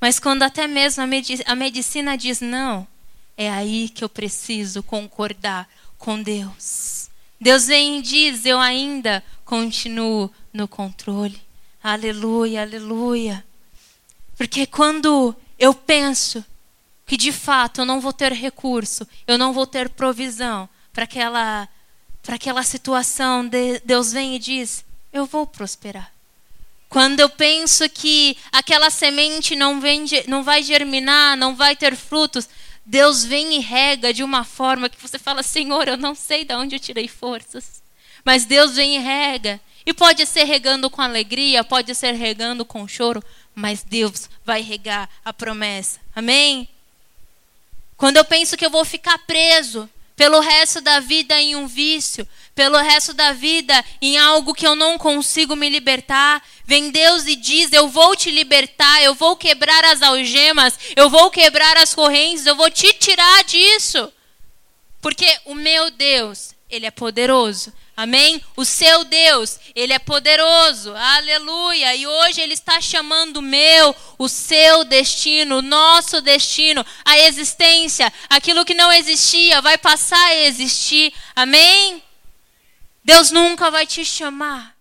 [0.00, 2.86] Mas quando até mesmo a medicina diz não,
[3.36, 5.68] é aí que eu preciso concordar
[5.98, 7.08] com Deus.
[7.40, 11.40] Deus vem e diz: Eu ainda continuo no controle.
[11.82, 13.44] Aleluia, aleluia.
[14.36, 16.44] Porque quando eu penso
[17.06, 21.68] que de fato eu não vou ter recurso, eu não vou ter provisão para aquela,
[22.22, 23.48] para aquela situação,
[23.84, 26.14] Deus vem e diz: Eu vou prosperar.
[26.88, 32.48] Quando eu penso que aquela semente não, vem, não vai germinar, não vai ter frutos,
[32.86, 36.54] Deus vem e rega de uma forma que você fala: Senhor, eu não sei de
[36.54, 37.82] onde eu tirei forças.
[38.24, 39.60] Mas Deus vem e rega.
[39.86, 43.22] E pode ser regando com alegria, pode ser regando com choro,
[43.54, 46.00] mas Deus vai regar a promessa.
[46.16, 46.66] Amém?
[47.96, 52.26] Quando eu penso que eu vou ficar preso pelo resto da vida em um vício,
[52.54, 56.42] pelo resto da vida em algo que eu não consigo me libertar.
[56.64, 61.30] Vem Deus e diz: Eu vou te libertar, eu vou quebrar as algemas, eu vou
[61.30, 64.12] quebrar as correntes, eu vou te tirar disso.
[65.00, 67.72] Porque o meu Deus, Ele é poderoso.
[67.96, 68.42] Amém?
[68.56, 70.94] O seu Deus, Ele é poderoso.
[70.96, 71.94] Aleluia.
[71.94, 78.12] E hoje Ele está chamando o meu, o seu destino, o nosso destino, a existência.
[78.28, 81.12] Aquilo que não existia vai passar a existir.
[81.36, 82.02] Amém?
[83.04, 84.74] Deus nunca vai te chamar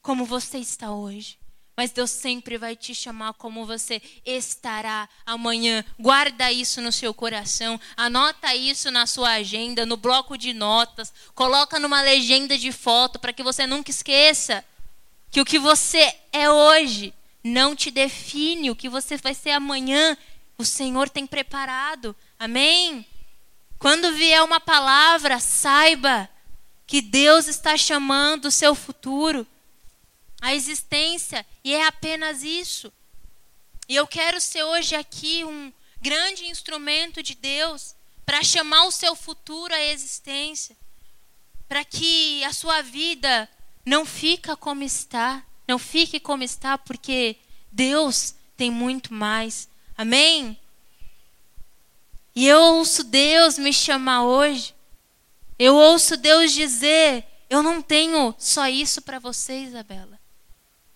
[0.00, 1.41] como você está hoje.
[1.76, 5.84] Mas Deus sempre vai te chamar como você estará amanhã.
[5.98, 11.78] Guarda isso no seu coração, anota isso na sua agenda, no bloco de notas, coloca
[11.78, 14.64] numa legenda de foto para que você nunca esqueça
[15.30, 20.16] que o que você é hoje não te define, o que você vai ser amanhã,
[20.58, 22.14] o Senhor tem preparado.
[22.38, 23.06] Amém?
[23.78, 26.28] Quando vier uma palavra, saiba
[26.86, 29.46] que Deus está chamando o seu futuro,
[30.42, 32.92] a existência, e é apenas isso.
[33.88, 37.94] E eu quero ser hoje aqui um grande instrumento de Deus
[38.26, 40.76] para chamar o seu futuro à existência,
[41.66, 43.48] para que a sua vida
[43.86, 47.36] não fica como está, não fique como está, porque
[47.70, 49.66] Deus tem muito mais.
[49.96, 50.60] Amém?
[52.34, 54.74] E eu ouço Deus me chamar hoje
[55.64, 60.11] eu ouço Deus dizer: Eu não tenho só isso para você, Isabela.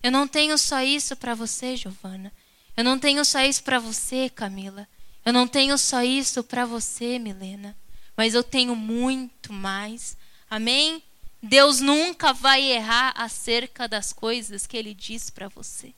[0.03, 2.33] Eu não tenho só isso para você, Giovana.
[2.77, 4.87] Eu não tenho só isso para você, Camila.
[5.25, 7.77] Eu não tenho só isso para você, Milena.
[8.17, 10.17] Mas eu tenho muito mais.
[10.49, 11.03] Amém?
[11.43, 15.93] Deus nunca vai errar acerca das coisas que Ele diz para você.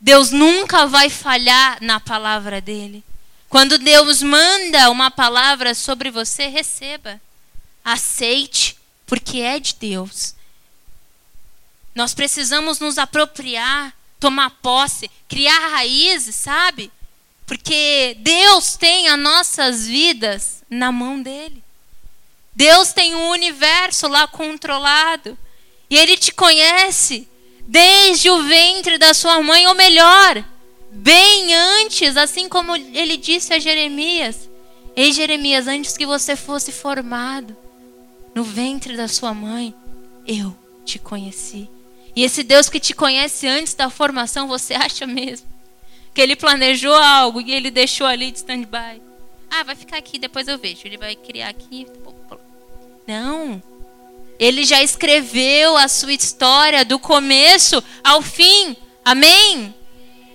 [0.00, 3.04] Deus nunca vai falhar na palavra dele.
[3.48, 7.20] Quando Deus manda uma palavra sobre você, receba.
[7.84, 10.34] Aceite, porque é de Deus.
[11.94, 16.90] Nós precisamos nos apropriar, tomar posse, criar raízes, sabe?
[17.46, 21.62] Porque Deus tem as nossas vidas na mão dele.
[22.54, 25.36] Deus tem o universo lá controlado.
[25.88, 27.26] E ele te conhece
[27.66, 30.44] desde o ventre da sua mãe, ou melhor,
[30.92, 34.48] bem antes, assim como ele disse a Jeremias:
[34.94, 37.56] Ei, Jeremias, antes que você fosse formado
[38.34, 39.74] no ventre da sua mãe,
[40.26, 41.68] eu te conheci.
[42.14, 45.48] E esse Deus que te conhece antes da formação, você acha mesmo
[46.12, 49.00] que ele planejou algo e ele deixou ali de stand-by?
[49.50, 50.82] Ah, vai ficar aqui, depois eu vejo.
[50.84, 51.86] Ele vai criar aqui.
[53.06, 53.62] Não.
[54.38, 58.76] Ele já escreveu a sua história do começo ao fim.
[59.04, 59.74] Amém?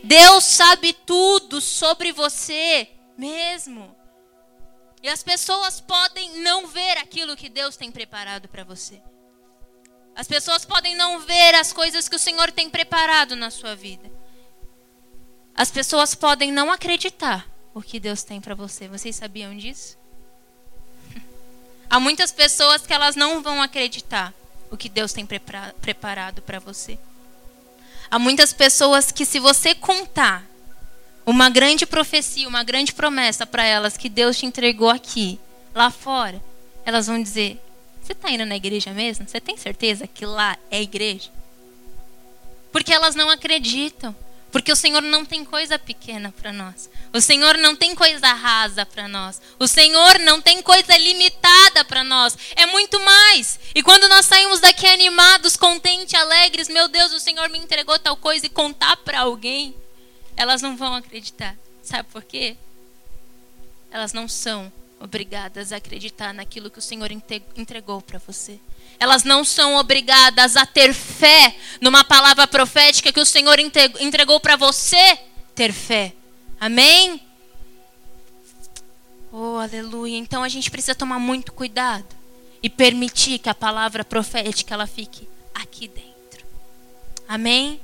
[0.03, 3.95] Deus sabe tudo sobre você mesmo.
[5.01, 9.01] E as pessoas podem não ver aquilo que Deus tem preparado para você.
[10.15, 14.09] As pessoas podem não ver as coisas que o Senhor tem preparado na sua vida.
[15.53, 18.87] As pessoas podem não acreditar o que Deus tem para você.
[18.87, 19.97] Vocês sabiam disso?
[21.89, 24.33] Há muitas pessoas que elas não vão acreditar
[24.71, 25.27] o que Deus tem
[25.81, 26.97] preparado para você.
[28.09, 30.43] Há muitas pessoas que, se você contar
[31.25, 35.39] uma grande profecia, uma grande promessa para elas que Deus te entregou aqui,
[35.73, 36.41] lá fora,
[36.85, 37.61] elas vão dizer:
[38.05, 39.27] Você está indo na igreja mesmo?
[39.27, 41.31] Você tem certeza que lá é igreja?
[42.71, 44.15] Porque elas não acreditam.
[44.51, 46.87] Porque o Senhor não tem coisa pequena para nós.
[47.11, 49.41] O Senhor não tem coisa rasa para nós.
[49.57, 52.37] O Senhor não tem coisa limitada para nós.
[52.55, 53.59] É muito mais.
[53.73, 58.15] E quando nós saímos daqui animados, contentes, alegres, meu Deus, o Senhor me entregou tal
[58.15, 59.75] coisa e contar para alguém,
[60.37, 61.57] elas não vão acreditar.
[61.81, 62.55] Sabe por quê?
[63.89, 68.59] Elas não são obrigadas a acreditar naquilo que o Senhor entregou para você.
[68.99, 74.55] Elas não são obrigadas a ter fé numa palavra profética que o Senhor entregou para
[74.55, 75.19] você
[75.53, 76.13] ter fé.
[76.59, 77.21] Amém?
[79.31, 80.17] Oh, aleluia.
[80.17, 82.07] Então a gente precisa tomar muito cuidado
[82.63, 86.45] e permitir que a palavra profética ela fique aqui dentro.
[87.27, 87.81] Amém?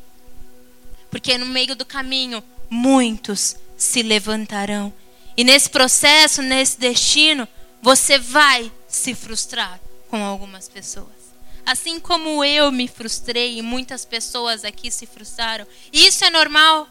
[1.10, 4.94] Porque no meio do caminho muitos se levantarão.
[5.36, 7.48] E nesse processo, nesse destino,
[7.82, 11.22] você vai se frustrar com algumas pessoas.
[11.66, 15.66] Assim como eu me frustrei e muitas pessoas aqui se frustraram.
[15.92, 16.88] Isso é normal,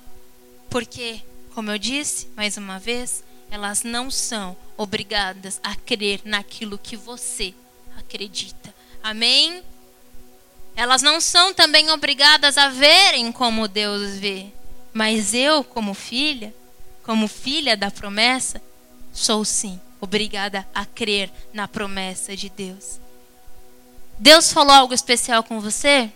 [0.68, 1.20] porque,
[1.55, 7.53] como eu disse mais uma vez, elas não são obrigadas a crer naquilo que você
[7.98, 8.72] acredita.
[9.03, 9.62] Amém?
[10.76, 14.46] Elas não são também obrigadas a verem como Deus vê.
[14.92, 16.55] Mas eu, como filha,
[17.11, 18.62] como filha da promessa,
[19.12, 23.01] sou sim obrigada a crer na promessa de Deus.
[24.16, 26.09] Deus falou algo especial com você?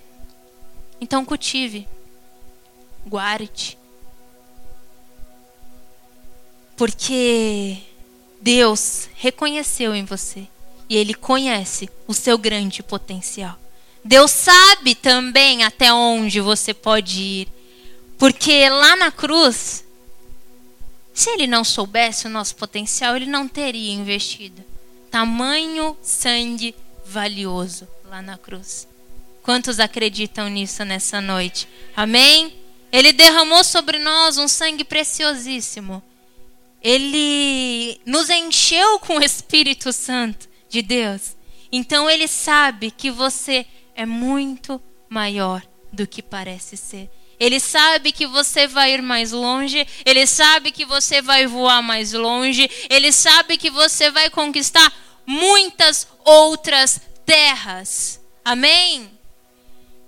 [1.01, 1.89] Então cultive.
[3.05, 3.77] Guarde.
[6.77, 7.79] Porque
[8.41, 10.47] Deus reconheceu em você
[10.89, 13.59] e Ele conhece o seu grande potencial.
[14.05, 17.49] Deus sabe também até onde você pode ir.
[18.17, 19.83] Porque lá na cruz,
[21.15, 24.75] se Ele não soubesse o nosso potencial, Ele não teria investido
[25.15, 26.75] tamanho sangue
[27.07, 28.89] valioso lá na cruz.
[29.45, 31.69] Quantos acreditam nisso nessa noite?
[31.95, 32.53] Amém?
[32.91, 36.03] Ele derramou sobre nós um sangue preciosíssimo.
[36.83, 41.37] Ele nos encheu com o Espírito Santo de Deus.
[41.71, 47.09] Então ele sabe que você é muito maior do que parece ser.
[47.39, 52.13] Ele sabe que você vai ir mais longe, ele sabe que você vai voar mais
[52.13, 54.93] longe, ele sabe que você vai conquistar
[55.27, 58.21] muitas outras terras.
[58.45, 59.11] Amém?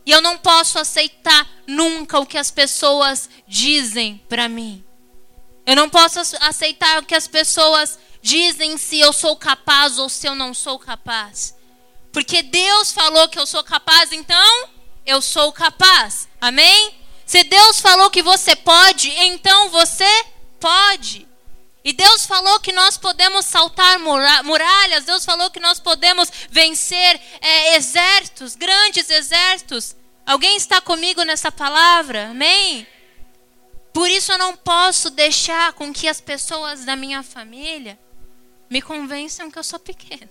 [0.05, 4.85] E eu não posso aceitar nunca o que as pessoas dizem para mim.
[5.67, 10.29] Eu não posso aceitar o que as pessoas dizem se eu sou capaz ou se
[10.29, 11.57] eu não sou capaz.
[12.13, 14.69] Porque Deus falou que eu sou capaz, então
[15.05, 16.29] eu sou capaz.
[16.41, 16.95] Amém?
[17.27, 20.25] Se Deus falou que você pode, então você
[20.61, 21.27] pode.
[21.85, 27.77] E Deus falou que nós podemos saltar muralhas, Deus falou que nós podemos vencer é,
[27.77, 29.97] exércitos, grandes exércitos.
[30.25, 32.31] Alguém está comigo nessa palavra?
[32.31, 32.87] Amém?
[33.93, 37.99] Por isso eu não posso deixar com que as pessoas da minha família
[38.71, 40.31] me convençam que eu sou pequeno.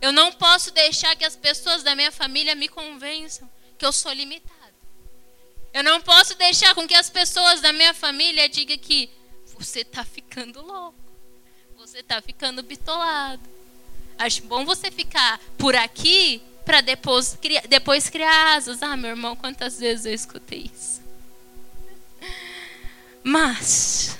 [0.00, 3.48] Eu não posso deixar que as pessoas da minha família me convençam
[3.78, 4.61] que eu sou limitado.
[5.72, 9.08] Eu não posso deixar com que as pessoas da minha família digam que
[9.58, 10.98] você tá ficando louco.
[11.76, 13.42] Você tá ficando bitolado.
[14.18, 18.82] Acho bom você ficar por aqui para depois, depois criar asas.
[18.82, 21.02] Ah, meu irmão, quantas vezes eu escutei isso.
[23.24, 24.18] Mas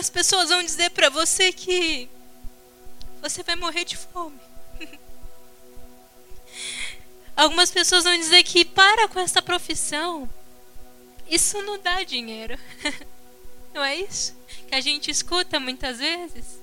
[0.00, 2.08] Algumas pessoas vão dizer para você que
[3.20, 4.40] você vai morrer de fome.
[7.36, 10.26] Algumas pessoas vão dizer que para com essa profissão.
[11.28, 12.58] Isso não dá dinheiro.
[13.74, 14.34] Não é isso
[14.68, 16.60] que a gente escuta muitas vezes?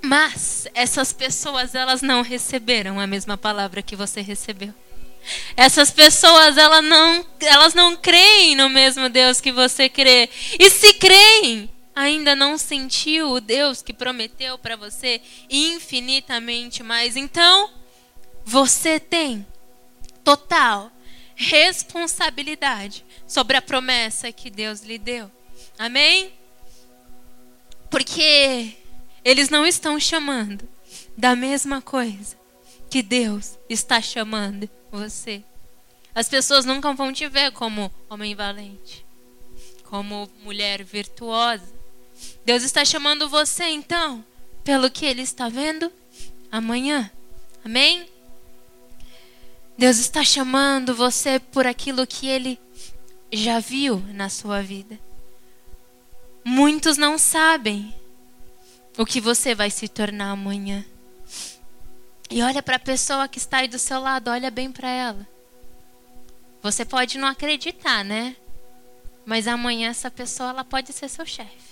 [0.00, 4.72] Mas essas pessoas elas não receberam a mesma palavra que você recebeu.
[5.54, 10.30] Essas pessoas elas não, elas não creem no mesmo Deus que você crê.
[10.58, 11.68] E se creem,
[12.00, 15.20] ainda não sentiu o Deus que prometeu para você
[15.50, 17.14] infinitamente mais.
[17.14, 17.70] Então,
[18.42, 19.46] você tem
[20.24, 20.90] total
[21.34, 25.30] responsabilidade sobre a promessa que Deus lhe deu.
[25.78, 26.32] Amém?
[27.90, 28.76] Porque
[29.22, 30.66] eles não estão chamando
[31.18, 32.34] da mesma coisa
[32.88, 35.44] que Deus está chamando você.
[36.14, 39.04] As pessoas nunca vão te ver como homem valente,
[39.84, 41.79] como mulher virtuosa.
[42.50, 44.24] Deus está chamando você então,
[44.64, 45.88] pelo que Ele está vendo
[46.50, 47.08] amanhã.
[47.64, 48.08] Amém?
[49.78, 52.58] Deus está chamando você por aquilo que Ele
[53.32, 54.98] já viu na sua vida.
[56.44, 57.94] Muitos não sabem
[58.98, 60.84] o que você vai se tornar amanhã.
[62.28, 65.24] E olha para a pessoa que está aí do seu lado, olha bem para ela.
[66.60, 68.34] Você pode não acreditar, né?
[69.24, 71.69] Mas amanhã essa pessoa ela pode ser seu chefe.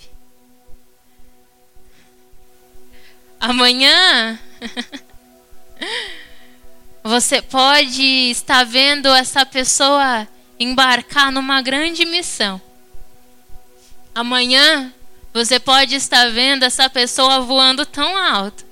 [3.39, 4.37] Amanhã
[7.01, 10.27] você pode estar vendo essa pessoa
[10.59, 12.61] embarcar numa grande missão.
[14.13, 14.93] Amanhã
[15.33, 18.65] você pode estar vendo essa pessoa voando tão alto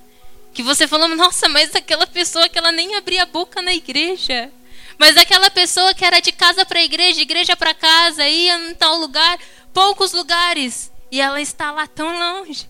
[0.53, 4.51] que você falou, nossa, mas aquela pessoa que ela nem abria a boca na igreja.
[4.97, 8.97] Mas aquela pessoa que era de casa para igreja, igreja para casa, ia em tal
[8.97, 9.37] lugar,
[9.71, 12.67] poucos lugares, e ela está lá tão longe.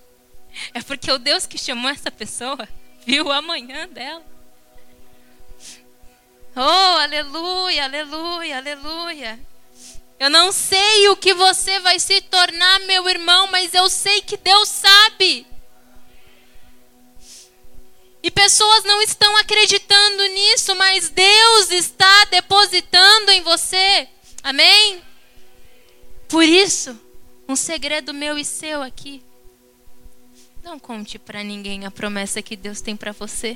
[0.74, 2.68] É porque o Deus que chamou essa pessoa
[3.06, 4.24] viu amanhã dela.
[6.56, 9.40] Oh, aleluia, aleluia, aleluia.
[10.20, 14.36] Eu não sei o que você vai se tornar, meu irmão, mas eu sei que
[14.36, 15.46] Deus sabe.
[18.24, 24.10] E pessoas não estão acreditando nisso, mas Deus está depositando em você.
[24.42, 25.04] Amém?
[26.28, 27.00] Por isso,
[27.48, 29.24] um segredo meu e seu aqui.
[30.68, 33.56] Não conte para ninguém a promessa que Deus tem para você.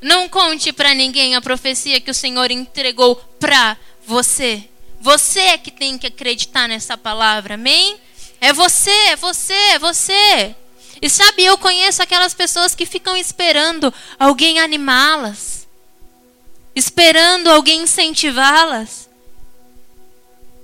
[0.00, 4.66] Não conte para ninguém a profecia que o Senhor entregou para você.
[5.02, 7.98] Você é que tem que acreditar nessa palavra, amém?
[8.40, 10.56] É você, é você, é você.
[11.02, 15.68] E sabe, eu conheço aquelas pessoas que ficam esperando alguém animá-las,
[16.74, 19.10] esperando alguém incentivá-las.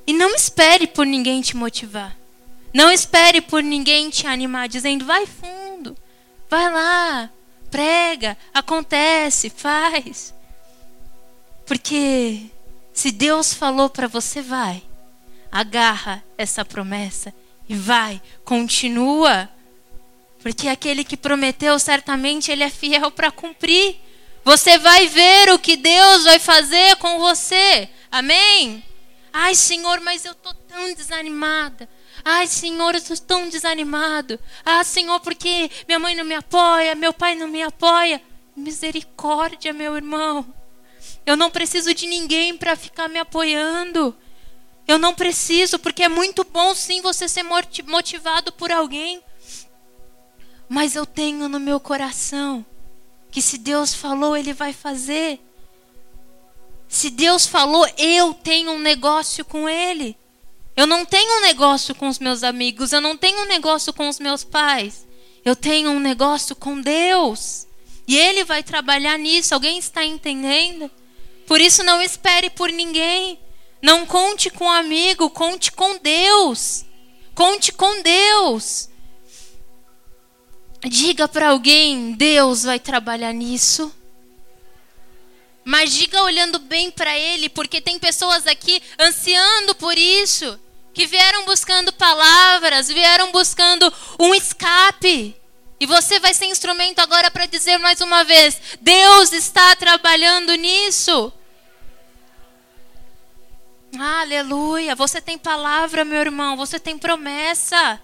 [0.06, 2.23] E não espere por ninguém te motivar.
[2.74, 5.96] Não espere por ninguém te animar, dizendo: vai fundo,
[6.50, 7.30] vai lá,
[7.70, 10.34] prega, acontece, faz.
[11.64, 12.46] Porque
[12.92, 14.82] se Deus falou para você, vai,
[15.52, 17.32] agarra essa promessa
[17.68, 19.48] e vai, continua.
[20.42, 23.96] Porque aquele que prometeu, certamente ele é fiel para cumprir.
[24.44, 27.88] Você vai ver o que Deus vai fazer com você.
[28.10, 28.84] Amém?
[29.32, 31.88] Ai, Senhor, mas eu estou tão desanimada.
[32.24, 34.40] Ai, Senhor, eu estou tão desanimado.
[34.64, 38.22] Ah, Senhor, porque minha mãe não me apoia, meu pai não me apoia.
[38.56, 40.46] Misericórdia, meu irmão.
[41.26, 44.16] Eu não preciso de ninguém para ficar me apoiando.
[44.86, 49.22] Eu não preciso, porque é muito bom sim você ser motivado por alguém.
[50.68, 52.64] Mas eu tenho no meu coração
[53.30, 55.40] que se Deus falou, Ele vai fazer.
[56.86, 60.16] Se Deus falou, eu tenho um negócio com Ele.
[60.76, 64.08] Eu não tenho um negócio com os meus amigos, eu não tenho um negócio com
[64.08, 65.06] os meus pais.
[65.44, 67.66] Eu tenho um negócio com Deus.
[68.08, 69.54] E Ele vai trabalhar nisso.
[69.54, 70.90] Alguém está entendendo?
[71.46, 73.38] Por isso, não espere por ninguém.
[73.82, 76.84] Não conte com um amigo, conte com Deus.
[77.34, 78.88] Conte com Deus.
[80.88, 83.94] Diga para alguém: Deus vai trabalhar nisso.
[85.62, 90.58] Mas diga olhando bem para Ele, porque tem pessoas aqui ansiando por isso.
[90.94, 95.36] Que vieram buscando palavras, vieram buscando um escape.
[95.80, 101.32] E você vai ser instrumento agora para dizer mais uma vez: Deus está trabalhando nisso.
[103.98, 104.94] Aleluia.
[104.94, 106.56] Você tem palavra, meu irmão.
[106.56, 108.00] Você tem promessa.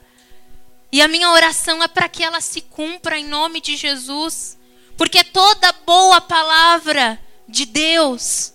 [0.92, 4.58] E a minha oração é para que ela se cumpra em nome de Jesus.
[4.96, 8.52] Porque toda boa palavra de Deus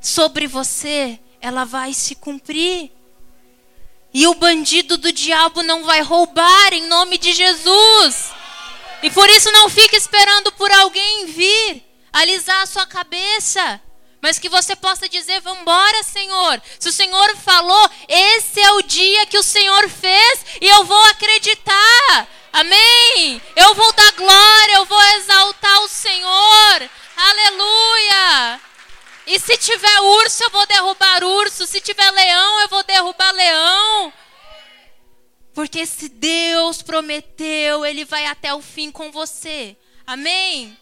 [0.00, 2.90] sobre você, ela vai se cumprir.
[4.14, 8.30] E o bandido do diabo não vai roubar em nome de Jesus.
[9.02, 11.82] E por isso não fique esperando por alguém vir
[12.12, 13.80] alisar a sua cabeça.
[14.20, 16.62] Mas que você possa dizer: Vambora, Senhor.
[16.78, 21.04] Se o Senhor falou, esse é o dia que o Senhor fez e eu vou
[21.06, 22.28] acreditar.
[22.52, 23.42] Amém.
[23.56, 26.90] Eu vou dar glória, eu vou exaltar o Senhor.
[27.16, 28.60] Aleluia.
[29.26, 31.66] E se tiver urso, eu vou derrubar urso.
[31.66, 34.12] Se tiver leão, eu vou derrubar leão.
[35.54, 39.76] Porque se Deus prometeu, Ele vai até o fim com você.
[40.06, 40.76] Amém?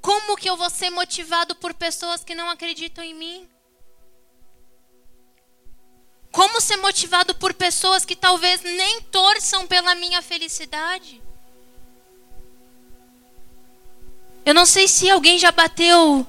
[0.00, 3.48] Como que eu vou ser motivado por pessoas que não acreditam em mim?
[6.32, 11.22] Como ser motivado por pessoas que talvez nem torçam pela minha felicidade?
[14.44, 16.26] Eu não sei se alguém já bateu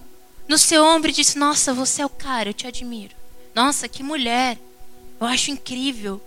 [0.48, 3.16] no seu ombro e disse: Nossa, você é o cara, eu te admiro.
[3.56, 4.58] Nossa, que mulher.
[5.20, 6.22] Eu acho incrível.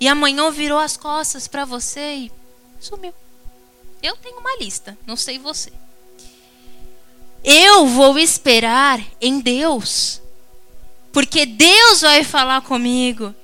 [0.00, 2.32] E amanhã virou as costas para você e
[2.78, 3.12] sumiu.
[4.02, 5.72] Eu tenho uma lista, não sei você.
[7.42, 10.22] Eu vou esperar em Deus.
[11.12, 13.34] Porque Deus vai falar comigo.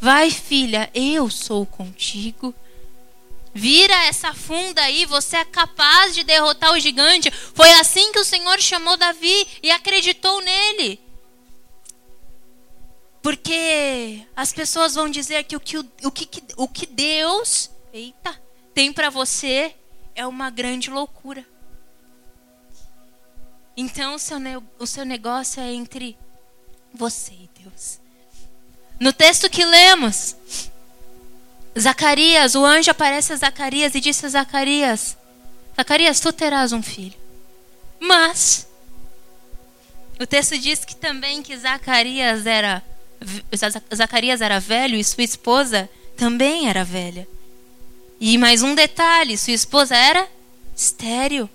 [0.00, 2.54] Vai, filha, eu sou contigo.
[3.52, 7.30] Vira essa funda aí, você é capaz de derrotar o gigante.
[7.30, 11.00] Foi assim que o Senhor chamou Davi e acreditou nele.
[13.22, 18.40] Porque as pessoas vão dizer que o que, o que, o que Deus eita,
[18.72, 19.74] tem para você
[20.14, 21.44] é uma grande loucura.
[23.76, 24.38] Então o seu,
[24.78, 26.16] o seu negócio é entre
[26.92, 28.00] você e Deus.
[28.98, 30.36] No texto que lemos,
[31.80, 35.16] Zacarias, o anjo aparece a Zacarias e disse a Zacarias:
[35.76, 37.18] Zacarias, tu terás um filho.
[37.98, 38.66] Mas
[40.18, 42.82] o texto diz que também que Zacarias era
[43.94, 47.26] Zacarias era velho e sua esposa também era velha.
[48.20, 50.26] E mais um detalhe, sua esposa era
[50.76, 51.48] estéril.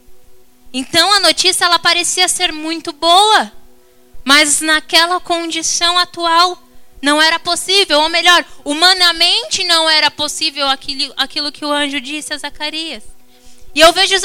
[0.73, 3.51] Então a notícia ela parecia ser muito boa,
[4.23, 6.61] mas naquela condição atual
[7.05, 12.33] não era possível, ou melhor, humanamente não era possível aquilo, aquilo que o anjo disse
[12.33, 13.03] a Zacarias.
[13.75, 14.15] E eu vejo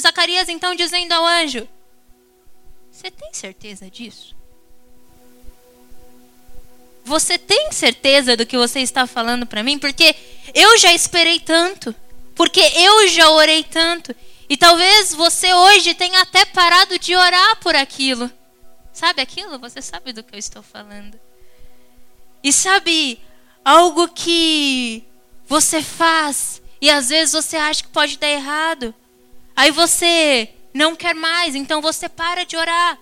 [0.00, 1.68] Zacarias então dizendo ao anjo:
[2.90, 4.34] Você tem certeza disso?
[7.04, 9.78] Você tem certeza do que você está falando para mim?
[9.78, 10.12] Porque
[10.52, 11.94] eu já esperei tanto.
[12.34, 14.14] Porque eu já orei tanto.
[14.48, 18.28] E talvez você hoje tenha até parado de orar por aquilo.
[18.92, 19.56] Sabe aquilo?
[19.60, 21.27] Você sabe do que eu estou falando.
[22.42, 23.20] E sabe
[23.64, 25.04] algo que
[25.46, 28.94] você faz e às vezes você acha que pode dar errado.
[29.56, 32.98] Aí você não quer mais, então você para de orar.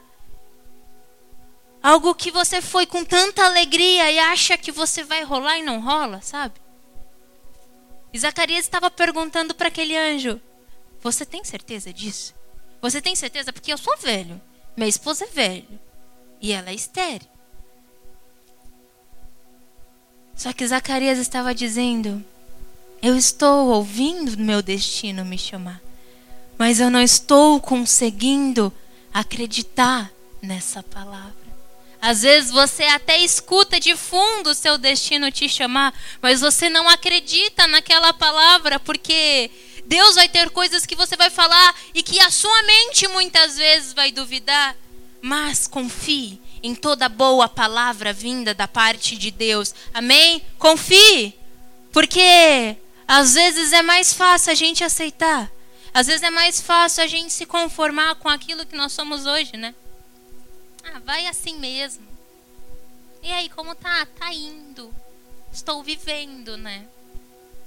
[1.83, 5.81] Algo que você foi com tanta alegria e acha que você vai rolar e não
[5.81, 6.55] rola, sabe?
[8.13, 10.41] E Zacarias estava perguntando para aquele anjo:
[11.01, 12.35] Você tem certeza disso?
[12.81, 13.53] Você tem certeza?
[13.53, 14.41] Porque eu sou velho,
[14.77, 15.81] minha esposa é velha
[16.41, 17.29] e ela é estéril.
[20.37, 22.25] Só que Zacarias estava dizendo:
[23.01, 25.81] Eu estou ouvindo meu destino me chamar,
[26.59, 28.73] mas eu não estou conseguindo
[29.13, 30.13] acreditar
[30.43, 31.47] nessa palavra.
[32.01, 36.89] Às vezes você até escuta de fundo o seu destino te chamar, mas você não
[36.89, 39.51] acredita naquela palavra porque
[39.87, 43.93] Deus vai ter coisas que você vai falar e que a sua mente muitas vezes
[43.93, 44.77] vai duvidar.
[45.23, 49.73] Mas confie, em toda boa palavra vinda da parte de Deus.
[49.95, 50.43] Amém?
[50.59, 51.33] Confie.
[51.93, 55.51] Porque às vezes é mais fácil a gente aceitar.
[55.95, 59.57] Às vezes é mais fácil a gente se conformar com aquilo que nós somos hoje,
[59.57, 59.75] né?
[60.83, 62.05] Ah, vai assim mesmo.
[63.23, 64.07] E aí, como tá?
[64.19, 64.93] Tá indo.
[65.53, 66.85] Estou vivendo, né?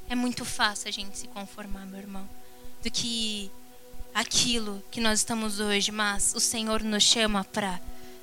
[0.09, 2.29] É muito fácil a gente se conformar, meu irmão,
[2.83, 3.49] do que
[4.13, 7.79] aquilo que nós estamos hoje, mas o Senhor nos chama para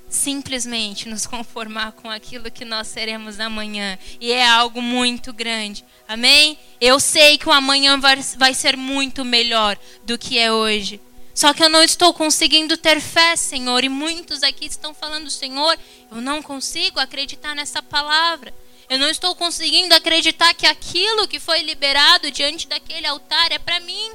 [0.09, 3.99] simplesmente nos conformar com aquilo que nós seremos amanhã.
[4.21, 5.85] E é algo muito grande.
[6.09, 6.59] Amém?
[6.81, 11.01] Eu sei que o amanhã vai, ser muito melhor do que é hoje.
[11.35, 13.85] Só que eu não estou conseguindo ter fé, Senhor.
[13.85, 15.79] E muitos aqui estão falando, Senhor,
[16.11, 18.55] eu não consigo acreditar nessa palavra.
[18.89, 23.81] Eu não estou conseguindo acreditar que aquilo que foi liberado diante daquele altar é para
[23.81, 24.13] mim.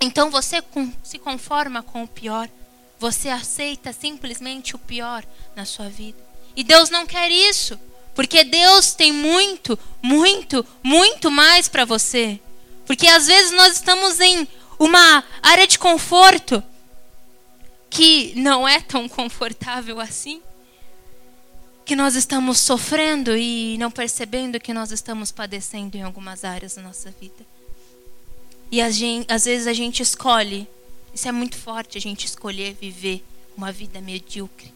[0.00, 0.62] Então você
[1.02, 2.48] se conforma com o pior.
[3.04, 5.22] Você aceita simplesmente o pior
[5.54, 6.16] na sua vida.
[6.56, 7.78] E Deus não quer isso.
[8.14, 12.40] Porque Deus tem muito, muito, muito mais para você.
[12.86, 14.48] Porque às vezes nós estamos em
[14.78, 16.64] uma área de conforto
[17.90, 20.40] que não é tão confortável assim,
[21.84, 26.80] que nós estamos sofrendo e não percebendo que nós estamos padecendo em algumas áreas da
[26.80, 27.44] nossa vida.
[28.72, 30.66] E gente, às vezes a gente escolhe,
[31.14, 33.24] isso é muito forte, a gente escolher viver
[33.56, 34.72] uma vida medíocre,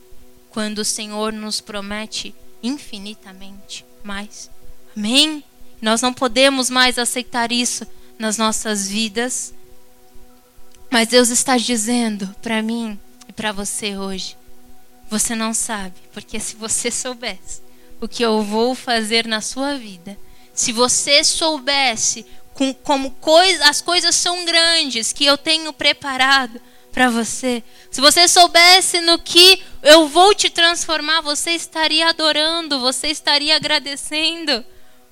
[0.51, 4.51] quando o Senhor nos promete infinitamente mais.
[4.97, 5.43] Amém?
[5.83, 7.87] Nós não podemos mais aceitar isso
[8.19, 9.53] nas nossas vidas
[10.91, 14.37] mas Deus está dizendo para mim e para você hoje:
[15.09, 17.61] você não sabe, porque se você soubesse
[18.01, 20.19] o que eu vou fazer na sua vida,
[20.55, 22.25] se você soubesse
[22.59, 26.61] com, como coisa, as coisas são grandes que eu tenho preparado
[26.93, 33.07] para você, se você soubesse no que eu vou te transformar, você estaria adorando, você
[33.07, 34.65] estaria agradecendo,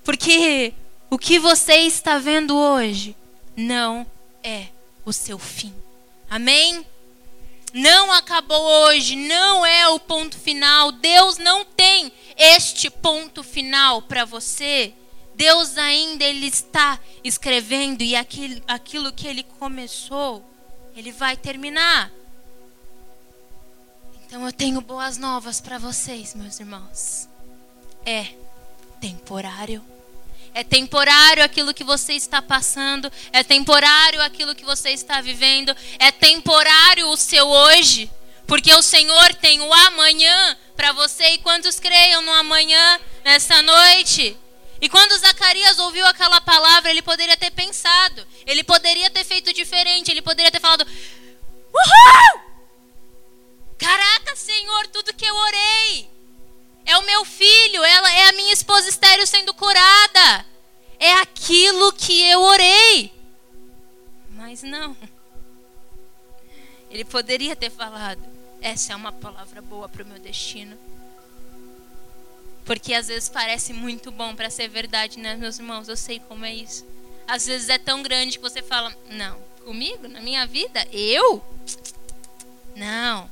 [0.03, 0.73] porque
[1.09, 3.15] o que você está vendo hoje
[3.57, 4.05] não
[4.43, 4.67] é
[5.05, 5.73] o seu fim.
[6.29, 6.85] Amém?
[7.73, 10.91] Não acabou hoje, não é o ponto final.
[10.91, 14.93] Deus não tem este ponto final para você.
[15.37, 20.45] Deus ainda ele está escrevendo e aquilo, aquilo que ele começou,
[20.97, 22.11] ele vai terminar.
[24.27, 27.29] Então eu tenho boas novas para vocês, meus irmãos.
[28.05, 28.35] É
[29.01, 29.85] temporário
[30.57, 36.11] é temporário aquilo que você está passando, é temporário aquilo que você está vivendo, é
[36.11, 38.11] temporário o seu hoje,
[38.47, 41.33] porque o Senhor tem o amanhã para você.
[41.33, 44.35] E quantos creiam no amanhã nessa noite?
[44.81, 50.11] E quando Zacarias ouviu aquela palavra, ele poderia ter pensado, ele poderia ter feito diferente,
[50.11, 50.87] ele poderia ter falado:
[51.73, 52.41] Uhul!
[53.79, 56.11] Caraca, Senhor, tudo que eu orei,
[56.85, 60.47] é o meu filho, ela é a minha esposa estéreo sendo curada.
[60.99, 63.13] É aquilo que eu orei.
[64.31, 64.97] Mas não.
[66.91, 68.23] Ele poderia ter falado:
[68.61, 70.79] essa é uma palavra boa para o meu destino.
[72.67, 75.89] Porque às vezes parece muito bom para ser verdade, né, meus irmãos?
[75.89, 76.85] Eu sei como é isso.
[77.27, 81.43] Às vezes é tão grande que você fala: não, comigo, na minha vida, eu?
[82.75, 83.31] Não.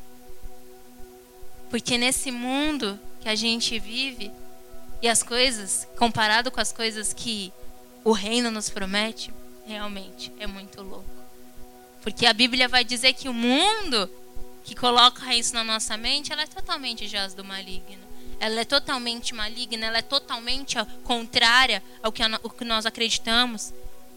[1.68, 4.30] Porque nesse mundo que a gente vive
[5.03, 7.53] e as coisas, comparado com as coisas que
[8.05, 9.35] o reino nos promete,
[9.66, 11.05] realmente é muito louco.
[12.03, 14.09] Porque a Bíblia vai dizer que o mundo
[14.62, 18.04] que coloca isso na nossa mente, ela é totalmente jaz do maligno.
[18.41, 22.22] Ela é totalmente maligna, ela é totalmente contrária ao que,
[22.59, 23.72] que nós acreditamos.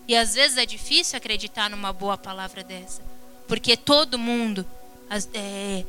[0.08, 3.02] E às vezes é difícil acreditar numa boa palavra dessa.
[3.48, 4.66] Porque todo mundo
[5.34, 5.84] é,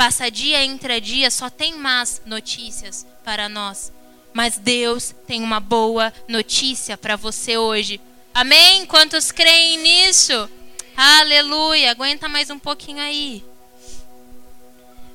[0.00, 3.92] Passa dia entre dia, só tem más notícias para nós.
[4.32, 8.00] Mas Deus tem uma boa notícia para você hoje.
[8.32, 8.86] Amém?
[8.86, 10.48] Quantos creem nisso?
[10.96, 11.90] Aleluia.
[11.90, 13.44] Aguenta mais um pouquinho aí.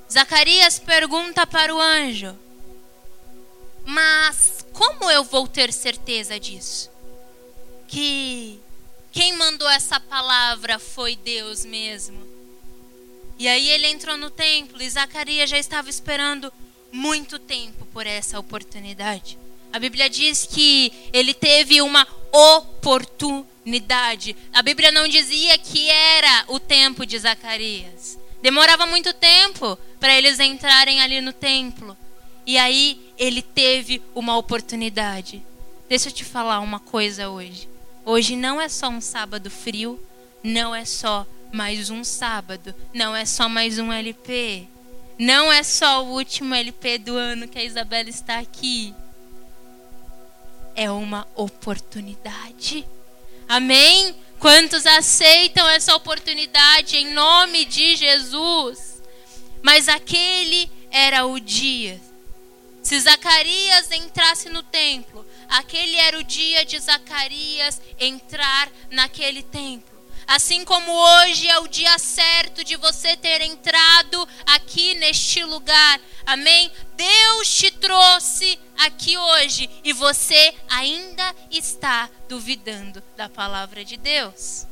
[0.07, 2.38] Zacarias pergunta para o anjo:
[3.86, 6.90] Mas como eu vou ter certeza disso?
[7.88, 8.60] Que
[9.12, 12.26] quem mandou essa palavra foi Deus mesmo.
[13.38, 16.52] E aí ele entrou no templo e Zacarias já estava esperando
[16.92, 19.38] muito tempo por essa oportunidade.
[19.72, 24.36] A Bíblia diz que ele teve uma oportunidade.
[24.54, 28.18] A Bíblia não dizia que era o tempo de Zacarias.
[28.42, 31.98] Demorava muito tempo para eles entrarem ali no templo.
[32.46, 35.41] E aí ele teve uma oportunidade.
[35.89, 37.68] Deixa eu te falar uma coisa hoje.
[38.06, 40.00] Hoje não é só um sábado frio,
[40.43, 42.76] não é só mais um sábado.
[42.93, 44.68] Não é só mais um LP.
[45.18, 48.93] Não é só o último LP do ano que a Isabela está aqui.
[50.76, 52.86] É uma oportunidade.
[53.48, 54.14] Amém?
[54.38, 59.02] Quantos aceitam essa oportunidade em nome de Jesus?
[59.64, 62.02] Mas aquele era o dia.
[62.86, 69.96] Se Zacarias entrasse no templo, aquele era o dia de Zacarias entrar naquele templo.
[70.28, 76.00] Assim como hoje é o dia certo de você ter entrado aqui neste lugar.
[76.28, 76.72] Amém?
[76.96, 84.68] Deus te trouxe aqui hoje e você ainda está duvidando da palavra de Deus.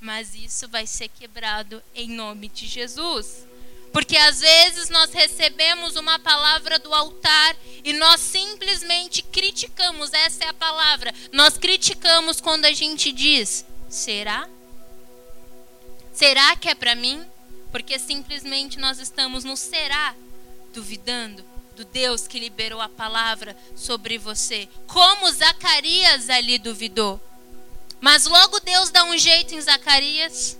[0.00, 3.47] mas isso vai ser quebrado em nome de Jesus.
[3.92, 10.48] Porque às vezes nós recebemos uma palavra do altar e nós simplesmente criticamos, essa é
[10.48, 11.14] a palavra.
[11.32, 14.48] Nós criticamos quando a gente diz: será?
[16.12, 17.24] Será que é para mim?
[17.70, 20.14] Porque simplesmente nós estamos no será,
[20.74, 21.44] duvidando
[21.76, 24.68] do Deus que liberou a palavra sobre você.
[24.86, 27.20] Como Zacarias ali duvidou.
[28.00, 30.58] Mas logo Deus dá um jeito em Zacarias.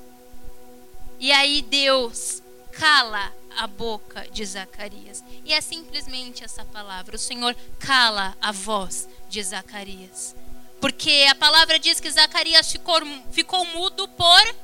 [1.19, 2.41] E aí Deus
[2.79, 5.23] cala a boca de Zacarias.
[5.45, 10.35] E é simplesmente essa palavra: o Senhor cala a voz de Zacarias.
[10.81, 13.01] Porque a palavra diz que Zacarias ficou,
[13.33, 14.55] ficou mudo por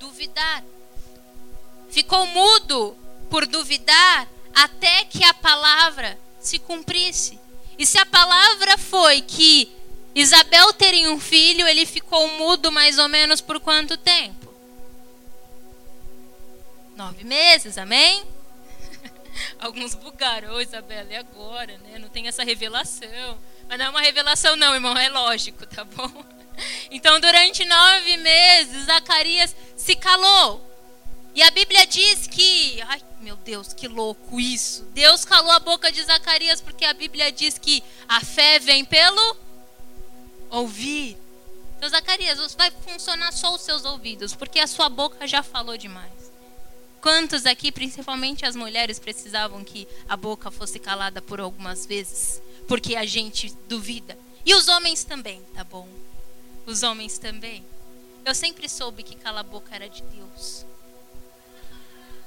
[0.00, 0.64] duvidar.
[1.90, 2.96] Ficou mudo
[3.30, 7.38] por duvidar até que a palavra se cumprisse.
[7.78, 9.70] E se a palavra foi que
[10.12, 14.39] Isabel teria um filho, ele ficou mudo mais ou menos por quanto tempo?
[17.00, 18.22] Nove meses, amém?
[19.58, 21.98] Alguns bugaram, oh, Isabela, e agora, né?
[21.98, 23.38] Não tem essa revelação.
[23.66, 26.10] Mas não é uma revelação, não, irmão, é lógico, tá bom?
[26.90, 30.60] Então, durante nove meses, Zacarias se calou.
[31.34, 32.82] E a Bíblia diz que.
[32.82, 34.82] Ai, meu Deus, que louco isso.
[34.92, 39.38] Deus calou a boca de Zacarias porque a Bíblia diz que a fé vem pelo
[40.50, 41.16] ouvir.
[41.78, 46.19] Então, Zacarias, vai funcionar só os seus ouvidos, porque a sua boca já falou demais.
[47.00, 52.42] Quantos aqui, principalmente as mulheres, precisavam que a boca fosse calada por algumas vezes?
[52.68, 54.18] Porque a gente duvida.
[54.44, 55.88] E os homens também, tá bom?
[56.66, 57.64] Os homens também.
[58.24, 60.66] Eu sempre soube que cala a boca era de Deus.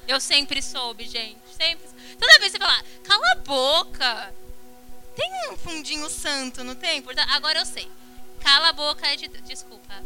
[0.07, 1.39] Eu sempre soube, gente.
[1.55, 1.87] Sempre.
[2.19, 4.33] Toda vez que você fala, cala a boca.
[5.15, 7.03] Tem um fundinho santo, não tem?
[7.29, 7.89] Agora eu sei.
[8.41, 9.27] Cala a boca é de.
[9.27, 10.03] Desculpa.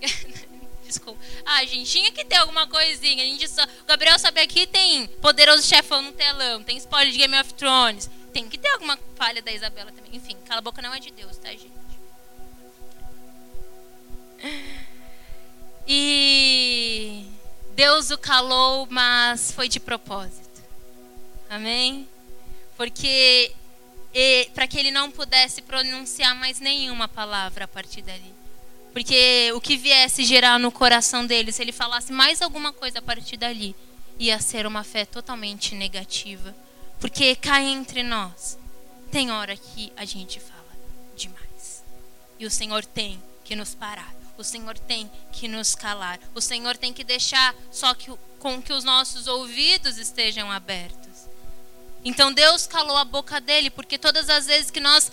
[0.86, 1.20] Desculpa.
[1.44, 3.22] Ah, gente, tinha que ter alguma coisinha.
[3.22, 3.62] A gente só...
[3.62, 8.08] O Gabriel sabe aqui tem Poderoso Chefão no telão, tem spoiler de Game of Thrones.
[8.32, 10.14] Tem que ter alguma falha da Isabela também.
[10.14, 11.72] Enfim, cala a boca não é de Deus, tá, gente?
[15.88, 17.26] E
[17.74, 20.62] Deus o calou, mas foi de propósito.
[21.48, 22.06] Amém?
[22.76, 23.52] Porque
[24.54, 28.35] para que ele não pudesse pronunciar mais nenhuma palavra a partir dali.
[28.96, 33.02] Porque o que viesse gerar no coração dele, se ele falasse mais alguma coisa a
[33.02, 33.76] partir dali,
[34.18, 36.56] ia ser uma fé totalmente negativa.
[36.98, 38.58] Porque cá entre nós,
[39.12, 40.72] tem hora que a gente fala
[41.14, 41.84] demais.
[42.38, 44.14] E o Senhor tem que nos parar.
[44.38, 46.18] O Senhor tem que nos calar.
[46.34, 51.28] O Senhor tem que deixar só que com que os nossos ouvidos estejam abertos.
[52.02, 55.12] Então Deus calou a boca dele, porque todas as vezes que nós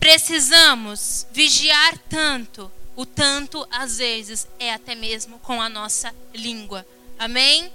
[0.00, 6.84] precisamos vigiar tanto, o tanto, às vezes, é até mesmo com a nossa língua.
[7.18, 7.70] Amém?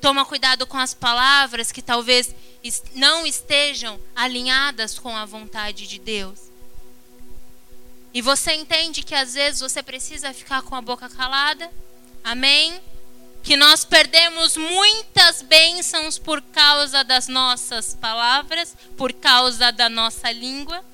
[0.00, 2.34] Toma cuidado com as palavras que talvez
[2.94, 6.50] não estejam alinhadas com a vontade de Deus.
[8.12, 11.70] E você entende que às vezes você precisa ficar com a boca calada?
[12.24, 12.80] Amém?
[13.42, 20.84] Que nós perdemos muitas bênçãos por causa das nossas palavras, por causa da nossa língua.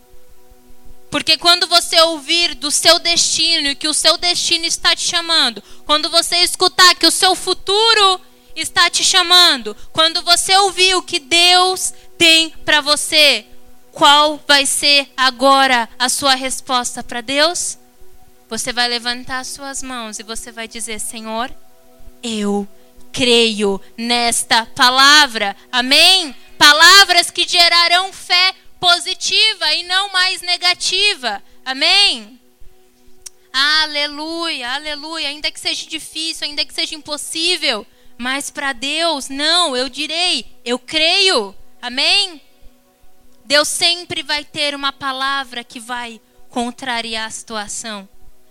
[1.12, 6.08] Porque quando você ouvir do seu destino que o seu destino está te chamando, quando
[6.08, 8.18] você escutar que o seu futuro
[8.56, 13.44] está te chamando, quando você ouvir o que Deus tem para você,
[13.92, 17.76] qual vai ser agora a sua resposta para Deus?
[18.48, 21.54] Você vai levantar as suas mãos e você vai dizer: Senhor,
[22.22, 22.66] eu
[23.12, 25.54] creio nesta palavra.
[25.70, 26.34] Amém?
[26.56, 31.40] Palavras que gerarão fé positiva e não mais negativa.
[31.64, 32.40] Amém?
[33.52, 35.28] Aleluia, aleluia.
[35.28, 37.86] Ainda que seja difícil, ainda que seja impossível,
[38.18, 41.54] mas para Deus, não, eu direi, eu creio.
[41.80, 42.42] Amém?
[43.44, 48.08] Deus sempre vai ter uma palavra que vai contrariar a situação.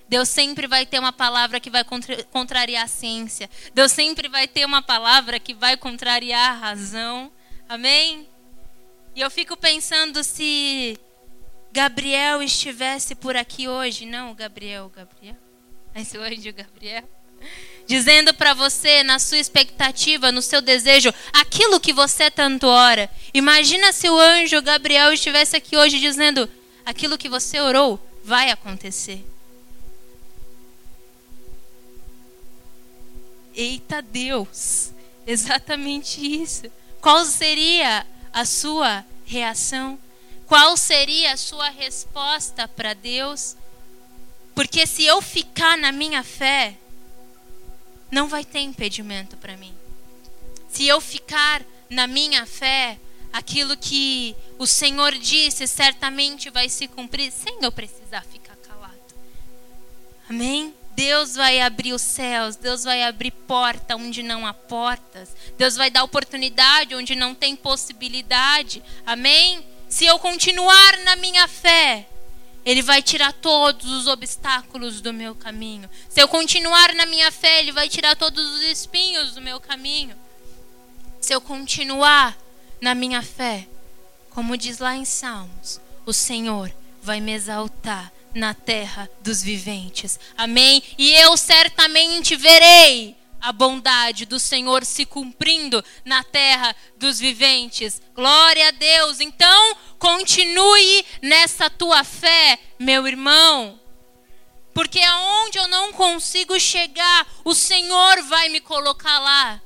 [0.08, 3.50] Deus sempre vai ter uma palavra que vai contra contrariar a ciência.
[3.74, 7.30] Deus sempre vai ter uma palavra que vai contrariar a razão.
[7.68, 8.31] Amém?
[9.16, 10.98] E eu fico pensando se
[11.72, 15.36] Gabriel estivesse por aqui hoje, não o Gabriel, o Gabriel,
[15.94, 17.04] mas o anjo Gabriel,
[17.86, 23.10] dizendo para você, na sua expectativa, no seu desejo, aquilo que você tanto ora.
[23.34, 26.50] Imagina se o anjo Gabriel estivesse aqui hoje dizendo:
[26.86, 29.26] aquilo que você orou vai acontecer.
[33.54, 34.94] Eita Deus,
[35.28, 36.72] exatamente isso.
[37.02, 39.98] Qual seria a sua reação?
[40.46, 43.56] Qual seria a sua resposta para Deus?
[44.54, 46.78] Porque se eu ficar na minha fé,
[48.12, 49.74] não vai ter impedimento para mim.
[50.70, 53.00] Se eu ficar na minha fé,
[53.32, 59.00] aquilo que o Senhor disse certamente vai se cumprir sem eu precisar ficar calado.
[60.30, 60.74] Amém?
[60.96, 65.90] Deus vai abrir os céus, Deus vai abrir porta onde não há portas, Deus vai
[65.90, 68.84] dar oportunidade onde não tem possibilidade.
[69.06, 69.66] Amém?
[69.88, 72.08] Se eu continuar na minha fé,
[72.66, 75.90] Ele vai tirar todos os obstáculos do meu caminho.
[76.10, 80.16] Se eu continuar na minha fé, Ele vai tirar todos os espinhos do meu caminho.
[81.20, 82.38] Se eu continuar
[82.80, 83.68] na minha fé,
[84.30, 90.20] como diz lá em Salmos, o Senhor vai me exaltar na terra dos viventes.
[90.38, 90.82] Amém?
[90.98, 98.02] E eu certamente verei a bondade do Senhor se cumprindo na terra dos viventes.
[98.14, 99.20] Glória a Deus.
[99.20, 103.80] Então, continue nessa tua fé, meu irmão.
[104.74, 109.62] Porque aonde eu não consigo chegar, o Senhor vai me colocar lá.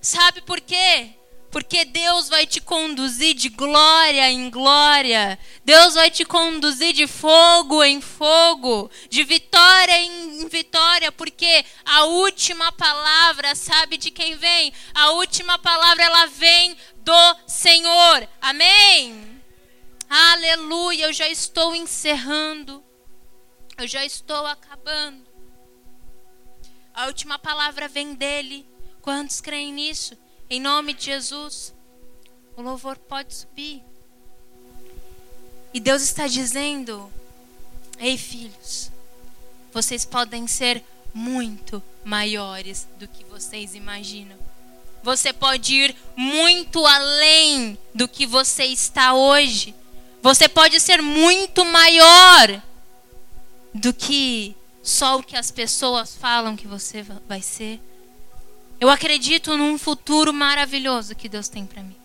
[0.00, 1.17] Sabe por quê?
[1.50, 5.38] Porque Deus vai te conduzir de glória em glória.
[5.64, 12.70] Deus vai te conduzir de fogo em fogo, de vitória em vitória, porque a última
[12.72, 14.72] palavra, sabe de quem vem?
[14.94, 18.28] A última palavra ela vem do Senhor.
[18.42, 19.40] Amém.
[20.08, 22.84] Aleluia, eu já estou encerrando.
[23.78, 25.26] Eu já estou acabando.
[26.92, 28.68] A última palavra vem dele.
[29.00, 30.18] Quantos creem nisso?
[30.50, 31.74] Em nome de Jesus,
[32.56, 33.82] o louvor pode subir.
[35.74, 37.12] E Deus está dizendo:
[37.98, 38.90] Ei, filhos,
[39.72, 40.82] vocês podem ser
[41.12, 44.38] muito maiores do que vocês imaginam.
[45.02, 49.74] Você pode ir muito além do que você está hoje.
[50.22, 52.62] Você pode ser muito maior
[53.74, 57.80] do que só o que as pessoas falam que você vai ser.
[58.80, 61.96] Eu acredito num futuro maravilhoso que Deus tem para mim.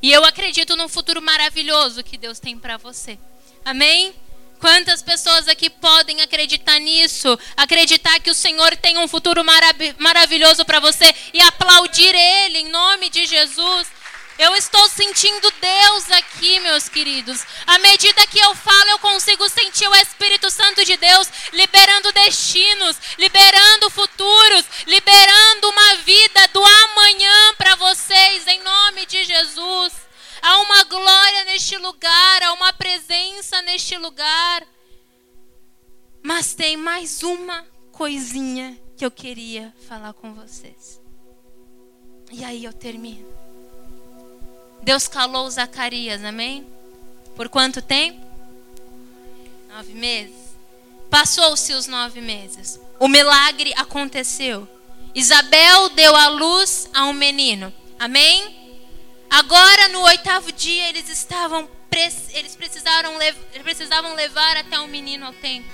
[0.00, 3.18] E eu acredito num futuro maravilhoso que Deus tem para você.
[3.64, 4.14] Amém?
[4.60, 7.36] Quantas pessoas aqui podem acreditar nisso?
[7.56, 12.68] Acreditar que o Senhor tem um futuro marav maravilhoso para você e aplaudir Ele em
[12.68, 13.88] nome de Jesus.
[14.38, 17.44] Eu estou sentindo Deus aqui, meus queridos.
[17.66, 22.96] À medida que eu falo, eu consigo sentir o Espírito Santo de Deus liberando destinos,
[23.18, 29.92] liberando futuros, liberando uma vida do amanhã para vocês, em nome de Jesus.
[30.40, 34.66] Há uma glória neste lugar, há uma presença neste lugar.
[36.22, 41.00] Mas tem mais uma coisinha que eu queria falar com vocês.
[42.32, 43.41] E aí eu termino.
[44.82, 46.66] Deus calou Zacarias, amém?
[47.36, 48.20] Por quanto tempo?
[49.68, 50.34] Nove meses.
[51.08, 52.80] Passou-se os nove meses.
[52.98, 54.68] O milagre aconteceu.
[55.14, 57.72] Isabel deu à luz a um menino.
[57.98, 58.80] Amém?
[59.30, 61.68] Agora, no oitavo dia, eles estavam
[62.32, 63.12] eles precisaram
[63.62, 65.70] precisavam levar até o um menino ao templo.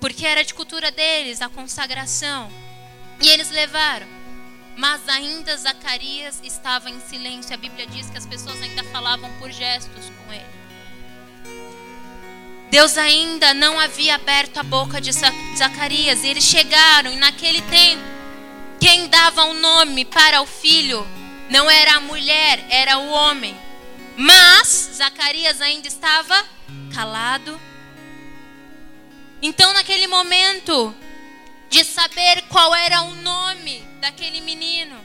[0.00, 2.50] Porque era de cultura deles a consagração.
[3.20, 4.06] E eles levaram.
[4.76, 7.54] Mas ainda Zacarias estava em silêncio.
[7.54, 10.44] A Bíblia diz que as pessoas ainda falavam por gestos com ele.
[12.70, 16.24] Deus ainda não havia aberto a boca de Zacarias.
[16.24, 18.02] E eles chegaram, e naquele tempo,
[18.80, 21.06] quem dava o nome para o filho
[21.48, 23.56] não era a mulher, era o homem.
[24.16, 26.44] Mas Zacarias ainda estava
[26.92, 27.60] calado.
[29.40, 30.94] Então, naquele momento
[31.74, 34.96] de saber qual era o nome daquele menino.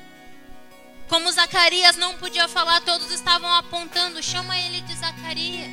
[1.07, 5.71] Como Zacarias não podia falar, todos estavam apontando: chama ele de Zacarias.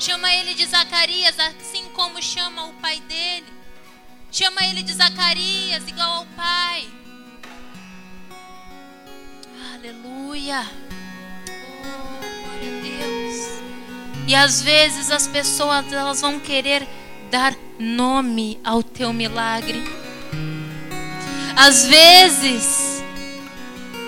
[0.00, 3.46] Chama ele de Zacarias, assim como chama o pai dele.
[4.32, 6.90] Chama ele de Zacarias, igual ao pai.
[9.74, 10.68] Aleluia.
[11.46, 14.26] Oh, glória a Deus.
[14.26, 16.88] E às vezes as pessoas elas vão querer
[17.30, 20.01] dar nome ao teu milagre.
[21.56, 23.02] Às vezes,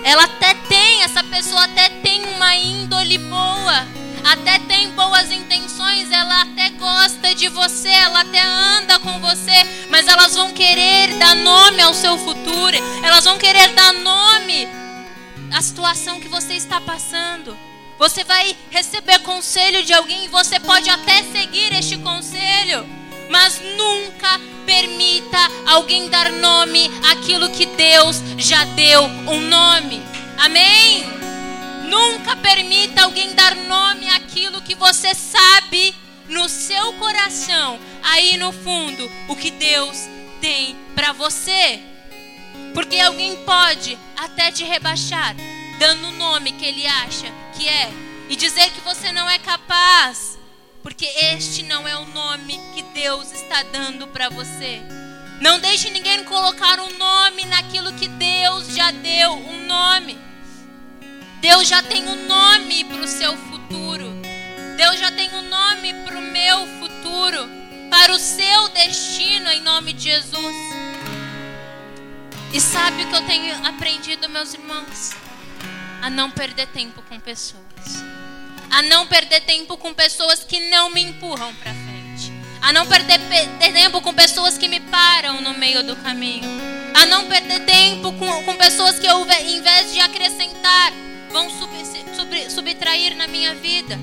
[0.03, 3.87] ela até tem, essa pessoa até tem uma índole boa,
[4.23, 10.07] até tem boas intenções, ela até gosta de você, ela até anda com você, mas
[10.07, 14.67] elas vão querer dar nome ao seu futuro, elas vão querer dar nome
[15.53, 17.57] à situação que você está passando.
[17.97, 22.85] Você vai receber conselho de alguém e você pode até seguir este conselho,
[23.29, 30.01] mas nunca permita alguém dar nome àquilo que Deus já deu um nome.
[30.37, 31.03] Amém?
[31.87, 35.95] Nunca permita alguém dar nome àquilo que você sabe
[36.27, 39.97] no seu coração, aí no fundo, o que Deus
[40.41, 41.79] tem para você.
[42.73, 45.35] Porque alguém pode até te rebaixar,
[45.79, 47.91] dando o nome que ele acha que é,
[48.27, 50.34] e dizer que você não é capaz,
[50.85, 54.79] porque este não é o nome que Deus está dando para você.
[55.41, 60.15] Não deixe ninguém colocar um nome naquilo que Deus já deu um nome.
[61.41, 64.11] Deus já tem um nome para o seu futuro.
[64.77, 67.49] Deus já tem um nome para o meu futuro,
[67.89, 70.55] para o seu destino em nome de Jesus.
[72.53, 75.13] E sabe o que eu tenho aprendido, meus irmãos?
[76.03, 78.14] A não perder tempo com pessoas.
[78.75, 82.29] A não perder tempo com pessoas que não me empurram para frente.
[82.61, 83.21] A não perder
[83.57, 86.43] tempo com pessoas que me param no meio do caminho.
[86.93, 90.91] A não perder tempo com, com pessoas que eu, em vez de acrescentar,
[91.31, 91.71] vão sub,
[92.13, 93.97] sub, subtrair na minha vida.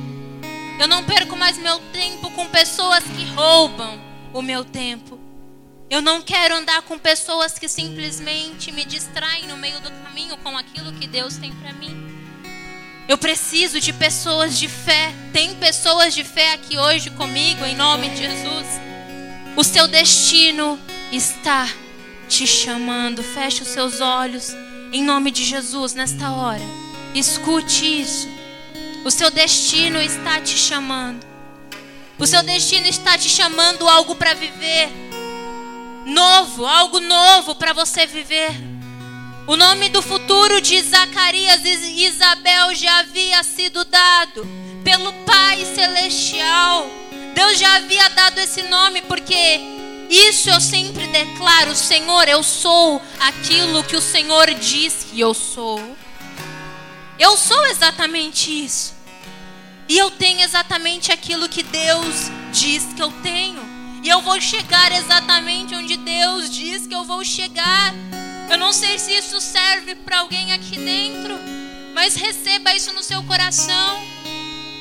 [0.81, 4.01] Eu não perco mais meu tempo com pessoas que roubam
[4.33, 5.21] o meu tempo.
[5.91, 10.57] Eu não quero andar com pessoas que simplesmente me distraem no meio do caminho com
[10.57, 12.22] aquilo que Deus tem para mim.
[13.09, 15.13] Eu preciso de pessoas de fé.
[15.33, 18.67] Tem pessoas de fé aqui hoje comigo, em nome de Jesus.
[19.57, 20.79] O seu destino
[21.11, 21.69] está
[22.29, 23.23] te chamando.
[23.23, 24.55] Feche os seus olhos,
[24.93, 26.63] em nome de Jesus, nesta hora.
[27.15, 28.29] Escute isso.
[29.05, 31.27] O seu destino está te chamando.
[32.19, 34.89] O seu destino está te chamando algo para viver
[36.07, 38.72] novo, algo novo para você viver.
[39.45, 44.47] O nome do futuro de Zacarias e Isabel já havia sido dado
[44.85, 46.89] pelo Pai Celestial.
[47.35, 49.61] Deus já havia dado esse nome porque
[50.09, 55.81] isso eu sempre declaro, Senhor, eu sou aquilo que o Senhor diz que eu sou.
[57.19, 58.95] Eu sou exatamente isso.
[59.89, 63.61] E eu tenho exatamente aquilo que Deus diz que eu tenho.
[64.05, 67.93] E eu vou chegar exatamente onde Deus diz que eu vou chegar.
[68.53, 71.39] Eu não sei se isso serve para alguém aqui dentro,
[71.95, 73.99] mas receba isso no seu coração.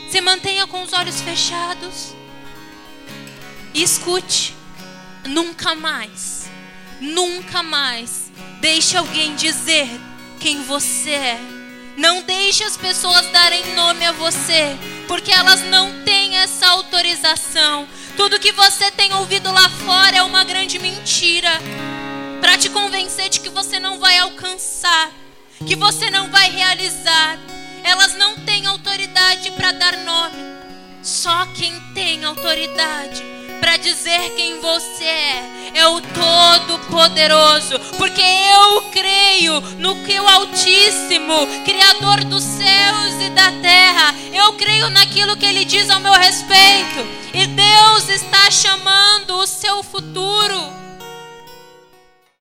[0.10, 2.14] Se mantenha com os olhos fechados.
[3.74, 4.54] E escute.
[5.26, 6.50] Nunca mais,
[7.00, 9.88] nunca mais deixe alguém dizer
[10.38, 11.40] quem você é.
[11.96, 14.76] Não deixe as pessoas darem nome a você,
[15.08, 17.88] porque elas não têm essa autorização.
[18.18, 21.58] Tudo que você tem ouvido lá fora é uma grande mentira
[22.42, 25.12] para te convencer de que você não vai alcançar,
[25.66, 27.40] que você não vai realizar.
[27.84, 30.36] Elas não têm autoridade para dar nome.
[31.02, 33.24] Só quem tem autoridade
[33.60, 41.48] para dizer quem você é é o Todo-Poderoso, porque eu creio no que o Altíssimo,
[41.64, 47.08] Criador dos céus e da terra, eu creio naquilo que Ele diz ao meu respeito,
[47.34, 50.82] e Deus está chamando o seu futuro.